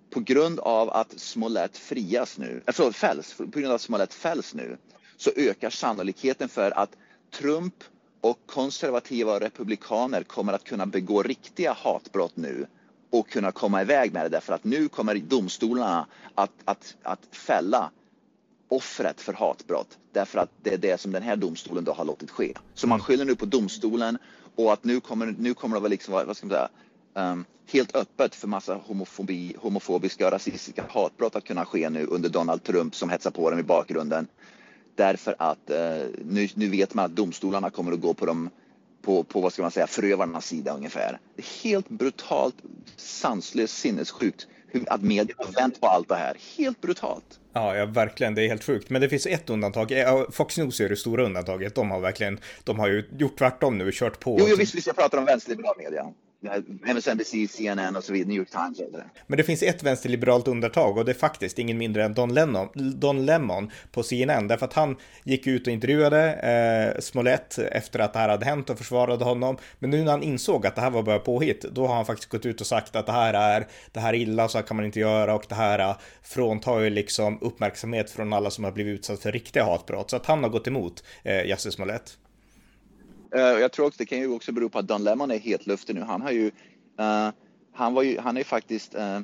på 0.10 0.20
grund 0.20 0.60
av 0.60 0.90
att 0.90 1.20
Smollett 1.20 1.78
frias 1.78 2.38
nu, 2.38 2.62
alltså 2.66 2.92
fälls, 2.92 3.34
på 3.38 3.44
grund 3.44 3.68
av 3.68 3.76
att 3.76 3.82
Smollett 3.82 4.14
fälls 4.14 4.54
nu 4.54 4.78
så 5.18 5.32
ökar 5.36 5.70
sannolikheten 5.70 6.50
för 6.50 6.72
att 6.72 6.90
Trump 7.32 7.84
och 8.22 8.40
konservativa 8.46 9.34
och 9.34 9.40
republikaner 9.42 10.24
kommer 10.24 10.54
att 10.54 10.64
kunna 10.64 10.86
begå 10.86 11.24
riktiga 11.24 11.74
hatbrott 11.74 12.38
nu 12.38 12.68
och 13.10 13.30
kunna 13.30 13.52
komma 13.52 13.82
iväg 13.82 14.14
med 14.14 14.26
det 14.26 14.30
därför 14.30 14.54
att 14.54 14.64
nu 14.64 14.88
kommer 14.88 15.16
domstolarna 15.16 16.06
att, 16.36 16.52
att, 16.66 16.96
att 17.04 17.20
fälla 17.32 17.92
offret 18.68 19.22
för 19.22 19.34
hatbrott 19.34 19.98
därför 20.12 20.40
att 20.40 20.50
det 20.64 20.74
är 20.74 20.78
det 20.78 21.02
som 21.02 21.12
den 21.12 21.24
här 21.24 21.36
domstolen 21.36 21.84
då 21.84 21.92
har 21.94 22.06
låtit 22.06 22.32
ske. 22.32 22.54
Så 22.74 22.88
man 22.88 23.00
skyller 23.00 23.26
nu 23.26 23.36
på 23.36 23.46
domstolen 23.46 24.18
och 24.56 24.74
att 24.74 24.84
nu 24.84 25.00
kommer, 25.00 25.36
nu 25.40 25.54
kommer 25.54 25.80
det 25.80 25.90
liksom 25.90 26.14
vara 26.14 26.24
liksom, 26.24 26.28
vad 26.28 26.38
ska 26.38 26.48
man 26.48 26.70
säga, 27.14 27.32
um, 27.32 27.46
helt 27.72 27.96
öppet 27.96 28.36
för 28.36 28.48
massa 28.48 28.74
homofobi, 28.76 29.56
homofobiska 29.60 30.26
och 30.26 30.32
rasistiska 30.32 30.86
hatbrott 30.90 31.36
att 31.36 31.44
kunna 31.44 31.66
ske 31.66 31.90
nu 31.90 32.06
under 32.06 32.30
Donald 32.30 32.64
Trump 32.64 32.96
som 32.96 33.10
hetsar 33.10 33.32
på 33.32 33.50
dem 33.50 33.60
i 33.60 33.64
bakgrunden. 33.64 34.28
Därför 34.96 35.36
att 35.40 35.70
uh, 35.70 35.76
nu, 36.26 36.48
nu 36.56 36.70
vet 36.70 36.94
man 36.94 37.06
att 37.06 37.16
domstolarna 37.16 37.70
kommer 37.70 37.92
att 37.92 38.02
gå 38.02 38.14
på 38.14 38.26
de 38.26 38.50
på, 39.10 39.24
på 39.24 39.42
vad 39.42 39.54
ska 39.54 39.62
man 39.62 39.72
säga, 39.72 39.88
förövarnas 39.88 40.46
sida 40.46 40.74
ungefär. 40.74 41.20
Det 41.36 41.42
är 41.42 41.64
helt 41.64 41.90
brutalt, 41.90 42.56
sanslöst, 42.98 43.78
sinnessjukt 43.78 44.48
att 44.88 45.02
media 45.02 45.36
har 45.38 45.52
vänt 45.52 45.82
på 45.82 45.88
allt 45.88 46.08
det 46.08 46.16
här. 46.16 46.38
Helt 46.58 46.82
brutalt. 46.82 47.40
Ja, 47.54 47.76
ja, 47.76 47.86
verkligen. 47.86 48.36
Det 48.36 48.44
är 48.44 48.48
helt 48.48 48.64
sjukt. 48.64 48.90
Men 48.90 49.02
det 49.02 49.10
finns 49.10 49.26
ett 49.26 49.50
undantag. 49.50 49.94
Fox 50.32 50.58
News 50.58 50.80
är 50.80 50.90
det 50.90 50.96
stora 50.96 51.26
undantaget. 51.26 51.76
De 51.76 51.92
har 51.92 52.00
verkligen, 52.00 52.40
de 52.64 52.80
har 52.80 52.88
ju 52.88 53.10
gjort 53.18 53.38
tvärtom 53.38 53.78
nu, 53.78 53.92
kört 53.94 54.20
på. 54.20 54.38
Jo, 54.40 54.46
jo 54.50 54.56
visst, 54.56 54.76
visst, 54.76 54.88
jag 54.88 54.96
pratar 54.96 55.18
om 55.18 55.26
vänsterliberal 55.26 55.76
media. 55.78 56.14
MSNBC, 56.86 57.48
CNN 57.48 57.96
och 57.96 58.04
så 58.04 58.14
vidare, 58.14 58.28
New 58.28 58.38
York 58.38 58.50
Times. 58.50 58.80
Eller? 58.80 59.06
Men 59.28 59.38
det 59.38 59.44
finns 59.44 59.64
ett 59.64 59.84
vänsterliberalt 59.84 60.48
undantag 60.48 60.98
och 60.98 61.06
det 61.06 61.12
är 61.12 61.16
faktiskt 61.16 61.60
ingen 61.60 61.78
mindre 61.78 62.04
än 62.04 62.14
Don, 62.14 62.34
Lennon, 62.34 62.68
Don 62.74 63.26
Lemon 63.26 63.72
på 63.92 64.04
CNN. 64.04 64.48
Därför 64.48 64.66
att 64.66 64.74
han 64.74 64.96
gick 65.24 65.48
ut 65.48 65.68
och 65.68 65.74
intervjuade 65.74 66.34
eh, 66.34 67.02
Smollett 67.02 67.58
efter 67.58 68.00
att 68.00 68.14
det 68.14 68.20
här 68.20 68.30
hade 68.30 68.46
hänt 68.46 68.70
och 68.70 68.78
försvarade 68.78 69.26
honom. 69.26 69.58
Men 69.80 69.90
nu 69.90 70.04
när 70.04 70.12
han 70.12 70.24
insåg 70.24 70.68
att 70.68 70.76
det 70.76 70.82
här 70.82 70.90
var 70.90 71.04
bara 71.04 71.20
påhitt, 71.20 71.62
då 71.62 71.88
har 71.88 71.96
han 71.96 72.06
faktiskt 72.06 72.30
gått 72.30 72.46
ut 72.46 72.62
och 72.62 72.68
sagt 72.68 72.96
att 72.96 73.06
det 73.06 73.12
här 73.12 73.34
är, 73.34 73.68
det 73.92 74.00
här 74.00 74.14
är 74.14 74.18
illa, 74.18 74.48
så 74.48 74.58
här 74.58 74.66
kan 74.66 74.78
man 74.78 74.86
inte 74.86 75.00
göra 75.00 75.36
och 75.36 75.46
det 75.50 75.56
här 75.56 75.80
eh, 75.80 75.98
fråntar 76.24 76.80
ju 76.80 76.90
liksom 76.90 77.38
uppmärksamhet 77.42 78.10
från 78.10 78.34
alla 78.34 78.50
som 78.50 78.64
har 78.64 78.72
blivit 78.72 79.00
utsatta 79.00 79.22
för 79.22 79.32
riktiga 79.32 79.64
hatbrott. 79.64 80.10
Så 80.10 80.16
att 80.16 80.26
han 80.26 80.44
har 80.44 80.50
gått 80.50 80.68
emot 80.68 81.04
eh, 81.24 81.46
Jussi 81.46 81.72
Smollett. 81.72 82.18
Uh, 83.36 83.42
jag 83.42 83.72
tror 83.72 83.86
också 83.86 83.98
det 83.98 84.06
kan 84.06 84.20
ju 84.20 84.28
också 84.28 84.52
bero 84.52 84.70
på 84.70 84.80
att 84.80 84.88
Don 84.88 85.04
Lemon 85.04 85.32
är 85.32 85.40
helt 85.40 85.68
luftig 85.68 85.96
nu. 85.96 86.02
Han 86.02 86.22
har 86.22 86.32
ju, 86.32 86.46
uh, 87.00 87.30
han 87.74 87.94
var 87.94 88.04
ju, 88.04 88.20
han 88.20 88.38
är 88.38 88.44
faktiskt, 88.44 88.96
uh, 88.96 89.20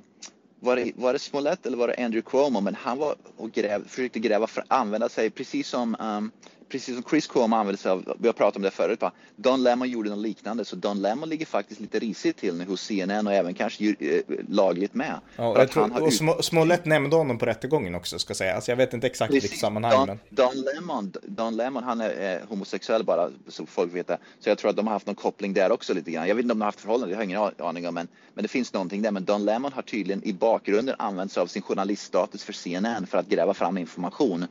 var, 0.59 0.75
det, 0.75 0.91
var 0.95 1.13
det 1.13 1.19
Smollett 1.19 1.65
eller 1.65 1.77
var 1.77 1.87
det 1.87 2.05
Andrew 2.05 2.21
Cuomo, 2.21 2.61
men 2.61 2.75
han 2.75 2.97
var 2.97 3.15
och 3.37 3.51
gräv, 3.51 3.87
försökte 3.87 4.19
gräva 4.19 4.47
för 4.47 4.61
att 4.61 4.71
använda 4.71 5.09
sig, 5.09 5.29
precis 5.29 5.67
som 5.67 5.95
um, 5.99 6.31
precis 6.75 6.95
som 6.95 7.03
Chris 7.09 7.27
Cuomo 7.27 7.55
använde 7.55 7.81
sig 7.81 7.91
av, 7.91 8.15
vi 8.19 8.27
har 8.27 8.33
pratat 8.33 8.55
om 8.55 8.61
det 8.61 8.71
förut, 8.71 9.01
va? 9.01 9.11
Don 9.35 9.63
Lemon 9.63 9.89
gjorde 9.89 10.09
något 10.09 10.19
liknande, 10.19 10.65
så 10.65 10.75
Don 10.75 11.01
Lemon 11.01 11.29
ligger 11.29 11.45
faktiskt 11.45 11.79
lite 11.79 11.99
risigt 11.99 12.37
till 12.37 12.55
nu 12.55 12.65
hos 12.65 12.81
CNN 12.81 13.27
och 13.27 13.33
även 13.33 13.53
kanske 13.53 13.95
äh, 13.99 14.21
lagligt 14.49 14.93
med. 14.93 15.19
Ja, 15.35 15.59
jag 15.59 15.71
tror, 15.71 16.01
och 16.01 16.07
ut... 16.07 16.45
Smollett 16.45 16.85
nämnde 16.85 17.15
honom 17.15 17.37
på 17.37 17.45
rättegången 17.45 17.95
också, 17.95 18.19
ska 18.19 18.33
säga. 18.33 18.55
Alltså, 18.55 18.71
jag 18.71 18.77
vet 18.77 18.93
inte 18.93 19.07
exakt 19.07 19.33
vilket 19.33 19.57
sammanhang. 19.57 19.91
Don, 19.91 20.07
men... 20.07 20.19
Don, 20.29 20.53
Lemon, 20.75 21.13
Don 21.23 21.55
Lemon, 21.55 21.83
han 21.83 22.01
är, 22.01 22.09
är 22.09 22.41
homosexuell 22.49 23.03
bara, 23.03 23.29
så 23.47 23.65
folk 23.65 23.95
vet 23.95 24.07
det. 24.07 24.17
Så 24.39 24.49
jag 24.49 24.57
tror 24.57 24.69
att 24.69 24.75
de 24.75 24.87
har 24.87 24.93
haft 24.93 25.05
någon 25.05 25.15
koppling 25.15 25.53
där 25.53 25.71
också 25.71 25.93
lite 25.93 26.11
grann. 26.11 26.27
Jag 26.27 26.35
vet 26.35 26.43
inte 26.43 26.53
om 26.53 26.59
de 26.59 26.63
har 26.63 26.67
haft 26.67 26.79
förhållande, 26.81 27.13
jag 27.13 27.17
har 27.17 27.23
ingen 27.23 27.67
aning 27.67 27.87
om, 27.87 27.93
men, 27.93 28.07
men 28.33 28.41
det 28.41 28.47
finns 28.47 28.73
någonting 28.73 29.01
där. 29.01 29.11
Men 29.11 29.25
Don 29.25 29.45
Lemon 29.45 29.73
har 29.73 29.81
tydligen 29.81 30.23
i 30.23 30.33
bakgrunden 30.33 30.95
använt 30.99 31.31
sig 31.31 31.41
av 31.41 31.47
sin 31.47 31.61
journaliststatus 31.61 32.43
för 32.43 32.53
CNN 32.53 33.07
för 33.07 33.17
att 33.17 33.27
gräva 33.27 33.53
fram 33.53 33.77
information 33.77 34.45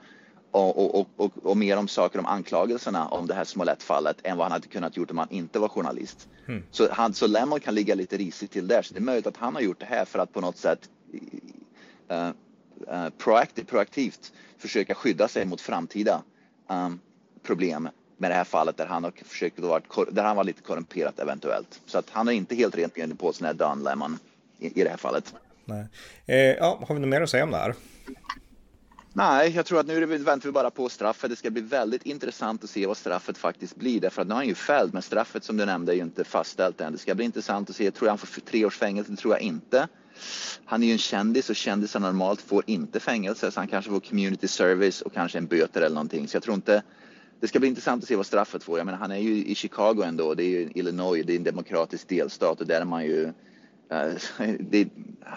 och, 0.55 1.01
och, 1.01 1.09
och, 1.17 1.33
och, 1.43 1.57
mer 1.57 1.77
om 1.77 1.89
saker 1.89 2.19
om 2.19 2.27
anklagelserna 2.27 3.09
om 3.09 3.27
det 3.27 3.35
här 3.35 3.45
Smollett-fallet 3.45 4.17
än 4.23 4.37
vad 4.37 4.45
han 4.45 4.53
hade 4.53 4.69
kunnat 4.69 4.97
gjort 4.97 5.11
om 5.11 5.19
han 5.19 5.31
inte 5.31 5.59
var 5.59 5.69
journalist. 5.69 6.29
Mm. 6.49 6.63
Så, 6.71 6.89
han, 6.93 7.15
så 7.15 7.27
Lemon 7.27 7.61
kan 7.61 7.75
ligga 7.75 7.95
lite 7.95 8.17
risigt 8.17 8.51
till 8.53 8.69
där. 8.69 8.83
Så 8.83 8.95
det 8.95 9.01
är 9.01 9.03
möjligt 9.03 9.27
att 9.27 9.37
han 9.37 9.55
har 9.55 9.63
gjort 9.63 9.81
det 9.81 9.87
här 9.87 10.05
för 10.05 10.19
att 10.19 10.33
på 10.33 10.41
något 10.41 10.57
sätt 10.57 10.89
uh, 12.13 12.29
uh, 12.95 13.09
proaktivt, 13.19 13.69
proaktivt 13.69 14.33
försöka 14.59 14.95
skydda 14.95 15.29
sig 15.29 15.45
mot 15.45 15.61
framtida 15.61 16.23
um, 16.69 17.01
problem 17.43 17.89
med 18.17 18.31
det 18.31 18.35
här 18.35 18.45
fallet 18.45 18.77
där 18.77 18.87
han 18.87 19.05
har 19.05 19.13
försökt 19.25 19.59
vara, 19.59 19.83
där 20.11 20.25
han 20.25 20.37
var 20.37 20.45
lite 20.45 20.63
korrumperat 20.63 21.19
eventuellt. 21.19 21.81
Så 21.87 21.99
att 21.99 22.11
han 22.11 22.29
är 22.29 22.33
inte 22.33 22.55
helt 22.55 22.77
rent 22.77 22.95
på 22.95 23.17
påsen 23.17 23.47
här 23.47 23.55
Don 23.55 23.83
Lemon 23.83 24.19
i, 24.59 24.81
i 24.81 24.85
det 24.85 24.91
här 24.91 24.97
fallet. 24.97 25.35
Nej. 25.65 25.87
Eh, 26.27 26.37
ja, 26.37 26.85
har 26.89 26.95
vi 26.95 27.01
något 27.01 27.09
mer 27.09 27.21
att 27.21 27.31
säga 27.31 27.45
om 27.45 27.51
det 27.51 27.57
här? 27.57 27.75
Nej, 29.17 29.53
jag 29.57 29.67
tror 29.67 29.81
att 29.81 29.87
nu 29.87 30.07
väntar 30.07 30.49
vi 30.49 30.53
bara 30.53 30.71
på 30.71 30.89
straffet. 30.89 31.31
Det 31.31 31.37
ska 31.37 31.51
bli 31.51 31.63
väldigt 31.63 32.03
intressant 32.07 32.65
att 32.65 32.71
se 32.71 32.87
vad 32.87 32.97
straffet 32.97 33.39
faktiskt 33.39 33.77
blir. 33.77 34.01
Därför 34.01 34.23
att 34.23 34.29
nu 34.29 34.35
har 34.35 34.41
han 34.41 34.49
ju 34.49 34.55
fälld, 34.55 34.93
men 34.93 35.03
straffet 35.03 35.45
som 35.45 35.57
du 35.57 35.65
nämnde 35.65 35.93
är 35.93 35.97
ju 35.97 36.03
inte 36.03 36.25
fastställt 36.25 36.81
än. 36.81 36.93
Det 36.93 36.99
ska 36.99 37.15
bli 37.15 37.25
intressant 37.25 37.71
att 37.71 37.77
se. 37.77 37.91
Tror 37.91 38.07
jag 38.07 38.11
han 38.11 38.19
får 38.19 38.41
tre 38.41 38.65
års 38.65 38.77
fängelse? 38.77 39.11
Det 39.11 39.17
tror 39.17 39.35
jag 39.35 39.43
inte. 39.43 39.89
Han 40.65 40.83
är 40.83 40.87
ju 40.87 40.93
en 40.93 40.99
kändis 40.99 41.51
och 41.51 41.57
kändisar 41.57 42.01
normalt 42.01 42.41
får 42.41 42.65
inte 42.67 43.01
fängelse, 43.01 43.51
så 43.51 43.61
han 43.61 43.69
kanske 43.69 43.91
får 43.91 44.01
community 44.01 44.49
service 44.49 45.03
och 45.03 45.13
kanske 45.13 45.39
en 45.39 45.47
böter 45.47 45.81
eller 45.81 45.95
någonting. 45.95 46.29
Så 46.29 46.37
jag 46.37 46.43
tror 46.43 46.55
inte 46.55 46.83
det 47.41 47.49
ska 47.49 47.59
bli 47.59 47.69
intressant 47.69 48.03
att 48.03 48.09
se 48.09 48.17
vad 48.17 48.27
straffet 48.27 48.65
får. 48.65 48.79
Jag 48.79 48.85
menar, 48.87 48.99
han 48.99 49.11
är 49.11 49.19
ju 49.19 49.45
i 49.45 49.55
Chicago 49.55 50.03
ändå. 50.05 50.35
Det 50.35 50.43
är 50.43 50.49
ju 50.49 50.71
Illinois, 50.75 51.27
det 51.27 51.33
är 51.33 51.37
en 51.37 51.45
demokratisk 51.45 52.09
delstat 52.09 52.61
och 52.61 52.67
där 52.67 52.81
är 52.81 52.85
man 52.85 53.05
ju 53.05 53.33
det, 54.61 54.89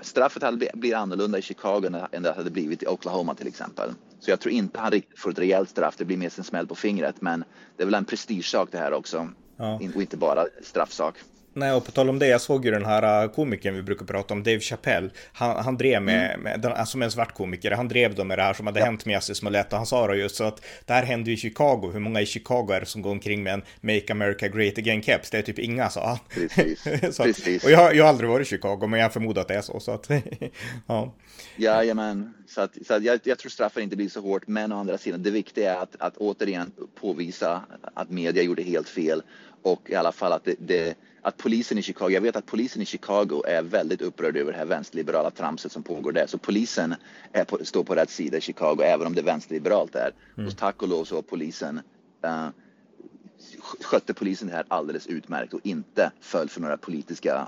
straffet 0.02 0.44
hade, 0.44 0.70
blir 0.74 0.96
annorlunda 0.96 1.38
i 1.38 1.42
Chicago 1.42 2.08
än 2.12 2.24
det 2.24 2.34
hade 2.34 2.52
blivit 2.52 2.84
i 2.84 2.88
Oklahoma 2.88 3.36
till 3.36 3.48
exempel. 3.48 3.90
Så 4.20 4.32
jag 4.32 4.40
tror 4.40 4.54
inte 4.54 4.80
han 4.80 4.92
riktigt 4.92 5.20
får 5.20 5.30
ett 5.30 5.40
rejält 5.40 5.70
straff. 5.70 5.96
Det 5.98 6.06
blir 6.06 6.18
mer 6.18 6.34
en 6.38 6.44
smäll 6.44 6.68
på 6.68 6.76
fingret. 6.76 7.22
Men 7.22 7.44
det 7.76 7.84
är 7.84 7.86
väl 7.86 7.96
en 7.96 8.06
prestigesak 8.06 8.70
det 8.72 8.78
här 8.78 8.94
också. 8.94 9.30
Ja. 9.58 9.76
Och 9.76 10.02
inte 10.02 10.18
bara 10.18 10.46
straffsak. 10.62 11.16
Nej, 11.58 11.72
och 11.72 11.86
på 11.86 11.92
tal 11.92 12.10
om 12.10 12.20
det, 12.20 12.28
jag 12.28 12.42
såg 12.42 12.66
ju 12.66 12.72
den 12.72 12.86
här 12.86 13.24
äh, 13.24 13.30
komikern 13.30 13.76
vi 13.76 13.82
brukar 13.82 14.06
prata 14.06 14.34
om, 14.34 14.44
Dave 14.44 14.60
Chappelle. 14.60 15.10
Han, 15.34 15.64
han 15.64 15.78
drev 15.78 16.02
med, 16.02 16.26
mm. 16.26 16.42
med 16.42 16.62
den, 16.62 16.72
alltså 16.72 16.98
med 16.98 17.06
en 17.06 17.12
svart 17.12 17.34
komiker, 17.34 17.72
han 17.72 17.88
drev 17.88 18.16
då 18.16 18.24
med 18.24 18.38
det 18.38 18.44
här 18.44 18.54
som 18.54 18.68
hade 18.68 18.80
ja. 18.80 18.86
hänt 18.86 19.06
med 19.06 19.14
Jussie 19.14 19.36
Smollett 19.36 19.72
och 19.72 19.78
han 19.78 19.86
sa 19.86 20.08
då 20.08 20.16
just 20.16 20.36
så 20.36 20.44
att 20.44 20.62
det 20.86 20.94
här 20.94 21.04
hände 21.04 21.32
i 21.32 21.38
Chicago. 21.38 21.92
Hur 21.94 22.00
många 22.00 22.22
i 22.22 22.26
Chicago 22.26 22.72
är 22.72 22.80
det 22.80 22.86
som 22.86 23.02
går 23.02 23.12
omkring 23.12 23.44
med 23.44 23.54
en 23.54 23.62
Make 23.82 24.12
America 24.12 24.48
Great 24.48 24.78
Again-keps? 24.78 25.32
Det 25.32 25.38
är 25.38 25.42
typ 25.42 25.60
inga, 25.60 25.90
sa 25.90 26.08
han. 26.08 26.18
Precis. 26.30 26.82
så 27.16 27.24
Precis. 27.24 27.64
Och 27.64 27.72
jag, 27.72 27.96
jag 27.96 28.04
har 28.04 28.10
aldrig 28.10 28.30
varit 28.30 28.48
i 28.48 28.50
Chicago, 28.50 28.88
men 28.88 29.00
jag 29.00 29.14
förmodar 29.14 29.42
att 29.42 29.48
det 29.48 29.56
är 29.56 29.62
så. 29.62 29.80
så 29.80 29.92
att, 29.92 30.10
ja. 30.88 31.14
Jajamän, 31.56 32.34
så, 32.48 32.62
att, 32.62 32.78
så 32.88 32.94
att 32.94 33.04
jag, 33.04 33.20
jag 33.24 33.40
tror 33.40 33.50
straffen 33.50 33.84
inte 33.84 33.96
blir 33.96 34.10
så 34.10 34.22
hårt, 34.22 34.48
men 34.48 34.72
å 34.72 34.80
andra 34.80 34.98
sidan, 34.98 35.24
det 35.24 35.32
viktiga 35.32 35.76
är 35.76 35.82
att, 35.82 35.96
att 36.00 36.18
återigen 36.18 36.72
påvisa 37.00 37.62
att 37.94 38.10
media 38.10 38.44
gjorde 38.44 38.64
helt 38.64 38.90
fel 38.90 39.22
och 39.62 39.90
i 39.90 39.96
alla 39.96 40.12
fall 40.12 40.32
att 40.32 40.46
det, 40.46 40.56
det 40.60 40.98
att 41.22 41.38
polisen 41.38 41.78
i 41.78 41.82
Chicago, 41.82 42.10
jag 42.10 42.22
vet 42.22 42.36
att 42.36 42.46
polisen 42.46 42.82
i 42.82 42.86
Chicago 42.86 43.44
är 43.48 43.62
väldigt 43.62 44.02
upprörd 44.02 44.38
över 44.38 44.52
det 44.52 44.58
här 44.58 44.66
vänsterliberala 44.66 45.32
tramset 45.32 45.72
som 45.72 45.84
pågår 45.84 46.12
där. 46.12 46.28
Så 46.28 46.38
polisen 46.38 46.96
på, 47.48 47.66
står 47.66 47.84
på 47.84 47.96
rätt 47.96 48.10
sida 48.10 48.38
i 48.38 48.42
Chicago 48.42 48.82
även 48.82 49.08
om 49.08 49.16
det 49.16 49.22
är 49.22 49.26
vänsterliberalt 49.26 49.94
där. 49.94 50.12
Mm. 50.38 50.48
Och 50.48 50.58
tack 50.58 50.82
och 50.82 50.88
lov 50.88 51.06
så 51.06 51.16
har 51.16 51.22
polisen 51.22 51.82
uh, 52.26 52.50
skötte 53.82 54.14
polisen 54.14 54.48
det 54.48 54.54
här 54.54 54.66
alldeles 54.68 55.08
utmärkt 55.08 55.54
och 55.54 55.60
inte 55.64 56.12
föll 56.20 56.50
för 56.50 56.62
några 56.62 56.78
politiska 56.78 57.48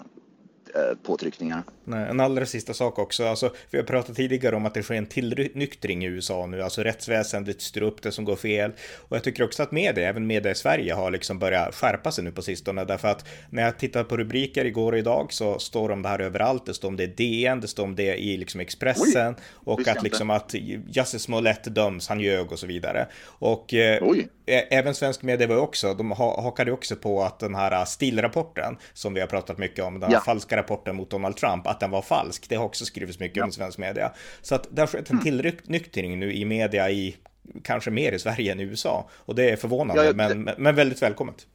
påtryckningar. 1.04 1.64
Nej, 1.84 2.10
en 2.10 2.20
allra 2.20 2.46
sista 2.46 2.74
sak 2.74 3.00
också, 3.00 3.26
alltså, 3.26 3.54
vi 3.72 3.78
har 3.78 3.86
pratat 3.86 4.16
tidigare 4.16 4.56
om 4.56 4.66
att 4.66 4.74
det 4.74 4.84
sker 4.84 4.96
en 4.96 5.06
tillnyktring 5.06 6.06
i 6.06 6.08
USA 6.08 6.46
nu, 6.46 6.62
alltså 6.62 6.84
rättsväsendet 6.84 7.62
styr 7.62 7.82
upp 7.82 8.02
det 8.02 8.12
som 8.12 8.26
går 8.26 8.36
fel. 8.36 8.72
Och 8.98 9.16
jag 9.16 9.24
tycker 9.24 9.44
också 9.44 9.64
att 9.64 9.72
media, 9.72 10.10
även 10.10 10.28
media 10.28 10.52
i 10.52 10.56
Sverige, 10.56 10.94
har 10.94 11.12
liksom 11.12 11.40
börjat 11.40 11.76
skärpa 11.76 12.12
sig 12.12 12.24
nu 12.24 12.32
på 12.32 12.42
sistone, 12.42 12.86
därför 12.86 13.08
att 13.08 13.26
när 13.50 13.64
jag 13.64 13.78
tittar 13.80 14.04
på 14.04 14.18
rubriker 14.18 14.66
igår 14.66 14.92
och 14.92 14.98
idag 15.00 15.34
så 15.34 15.60
står 15.60 15.92
om 15.92 16.02
det 16.02 16.10
här 16.10 16.20
överallt, 16.20 16.66
det 16.66 16.74
står 16.74 16.88
om 16.88 16.96
det 16.98 17.04
i 17.04 17.08
DN, 17.08 17.62
det 17.62 17.68
står 17.68 17.84
om 17.84 17.96
det 17.96 18.16
i 18.16 18.38
liksom 18.38 18.62
Expressen. 18.62 19.36
Oj, 19.36 19.74
och 19.74 19.88
att 19.88 20.04
liksom 20.04 20.30
att 20.30 20.54
Justice 20.88 21.20
Smollett 21.20 21.64
döms, 21.76 22.08
han 22.08 22.20
ljög 22.20 22.52
och 22.52 22.60
så 22.60 22.68
vidare. 22.68 23.08
Och 23.26 23.74
eh, 23.74 24.04
även 24.50 24.96
svensk 24.96 25.22
media 25.22 25.48
var 25.48 25.58
också, 25.58 25.94
de 25.94 26.12
hakade 26.12 26.72
också 26.72 26.96
på 26.96 27.24
att 27.24 27.40
den 27.40 27.56
här 27.56 27.86
stilrapporten 27.86 28.78
som 28.94 29.14
vi 29.14 29.20
har 29.20 29.28
pratat 29.28 29.58
mycket 29.58 29.86
om, 29.86 30.00
den 30.00 30.12
ja. 30.12 30.20
falska 30.20 30.58
rapporten 30.58 30.96
mot 30.96 31.10
Donald 31.10 31.38
Trump, 31.38 31.68
att 31.68 31.80
den 31.80 31.92
var 31.92 32.02
falsk. 32.02 32.46
Det 32.50 32.56
har 32.56 32.66
också 32.66 32.86
skrivits 32.86 33.20
mycket 33.20 33.38
ja. 33.38 33.44
om 33.44 33.50
i 33.50 33.54
svensk 33.54 33.78
media. 33.78 34.12
Så 34.42 34.56
att 34.56 34.68
det 34.72 34.82
har 34.82 34.88
skett 34.88 35.10
en 35.10 35.20
mm. 35.20 35.24
tillnyktring 35.24 36.20
nu 36.20 36.34
i 36.34 36.46
media 36.46 36.90
i 36.90 37.16
kanske 37.64 37.92
mer 37.92 38.12
i 38.12 38.20
Sverige 38.20 38.52
än 38.52 38.60
i 38.60 38.64
USA. 38.64 39.10
Och 39.14 39.36
det 39.36 39.50
är 39.50 39.56
förvånande, 39.56 40.04
ja, 40.04 40.14
det... 40.14 40.36
men, 40.36 40.50
men 40.58 40.76
väldigt 40.76 41.02
välkommet. 41.02 41.48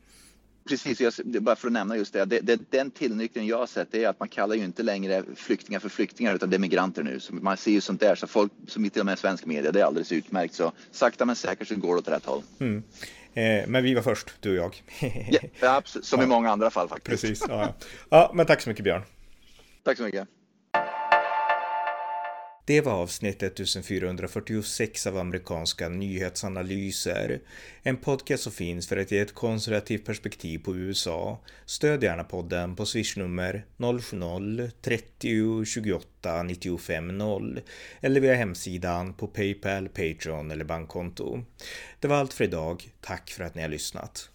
Precis, 0.68 1.00
jag, 1.00 1.42
bara 1.42 1.56
för 1.56 1.66
att 1.66 1.72
nämna 1.72 1.96
just 1.96 2.12
det, 2.12 2.24
det, 2.24 2.40
det 2.40 2.70
den 2.70 2.90
tillnyktringen 2.90 3.48
jag 3.48 3.58
har 3.58 3.66
sett 3.66 3.94
är 3.94 4.08
att 4.08 4.20
man 4.20 4.28
kallar 4.28 4.54
ju 4.54 4.64
inte 4.64 4.82
längre 4.82 5.22
flyktingar 5.36 5.80
för 5.80 5.88
flyktingar 5.88 6.34
utan 6.34 6.50
det 6.50 6.56
är 6.56 6.58
migranter 6.58 7.02
nu. 7.02 7.20
Så 7.20 7.34
man 7.34 7.56
ser 7.56 7.70
ju 7.70 7.80
sånt 7.80 8.00
där, 8.00 8.14
så 8.14 8.26
folk 8.26 8.52
som 8.66 8.90
till 8.90 9.00
och 9.00 9.06
med 9.06 9.18
svensk 9.18 9.46
media, 9.46 9.72
det 9.72 9.80
är 9.80 9.84
alldeles 9.84 10.12
utmärkt. 10.12 10.54
Så 10.54 10.72
sakta 10.90 11.24
men 11.24 11.36
säkert 11.36 11.68
så 11.68 11.76
går 11.76 11.94
det 11.94 11.98
åt 11.98 12.08
rätt 12.08 12.24
håll. 12.24 12.42
Mm. 12.58 12.82
Eh, 13.34 13.66
men 13.66 13.84
vi 13.84 13.94
var 13.94 14.02
först, 14.02 14.34
du 14.40 14.50
och 14.50 14.56
jag. 14.56 14.82
ja, 15.60 15.76
absolut. 15.76 16.06
Som 16.06 16.20
ja. 16.20 16.24
i 16.24 16.28
många 16.28 16.50
andra 16.50 16.70
fall 16.70 16.88
faktiskt. 16.88 17.22
Precis. 17.22 17.44
Ja, 17.48 17.74
ja, 18.10 18.30
men 18.34 18.46
tack 18.46 18.60
så 18.60 18.68
mycket 18.68 18.84
Björn. 18.84 19.02
Tack 19.82 19.96
så 19.96 20.02
mycket. 20.02 20.28
Det 22.66 22.80
var 22.80 22.92
avsnitt 22.92 23.42
1446 23.42 25.06
av 25.06 25.18
amerikanska 25.18 25.88
nyhetsanalyser. 25.88 27.40
En 27.82 27.96
podcast 27.96 28.42
som 28.42 28.52
finns 28.52 28.88
för 28.88 28.96
att 28.96 29.12
ge 29.12 29.18
ett 29.18 29.34
konservativt 29.34 30.04
perspektiv 30.04 30.58
på 30.58 30.76
USA. 30.76 31.40
Stöd 31.66 32.02
gärna 32.02 32.24
podden 32.24 32.76
på 32.76 32.86
swishnummer 32.86 33.64
070-30 33.78 35.64
28 35.64 36.42
95 36.42 37.18
0 37.18 37.60
eller 38.00 38.20
via 38.20 38.34
hemsidan 38.34 39.14
på 39.14 39.26
Paypal, 39.26 39.88
Patreon 39.88 40.50
eller 40.50 40.64
bankkonto. 40.64 41.44
Det 42.00 42.08
var 42.08 42.16
allt 42.16 42.32
för 42.32 42.44
idag. 42.44 42.90
Tack 43.00 43.30
för 43.30 43.44
att 43.44 43.54
ni 43.54 43.62
har 43.62 43.68
lyssnat. 43.68 44.30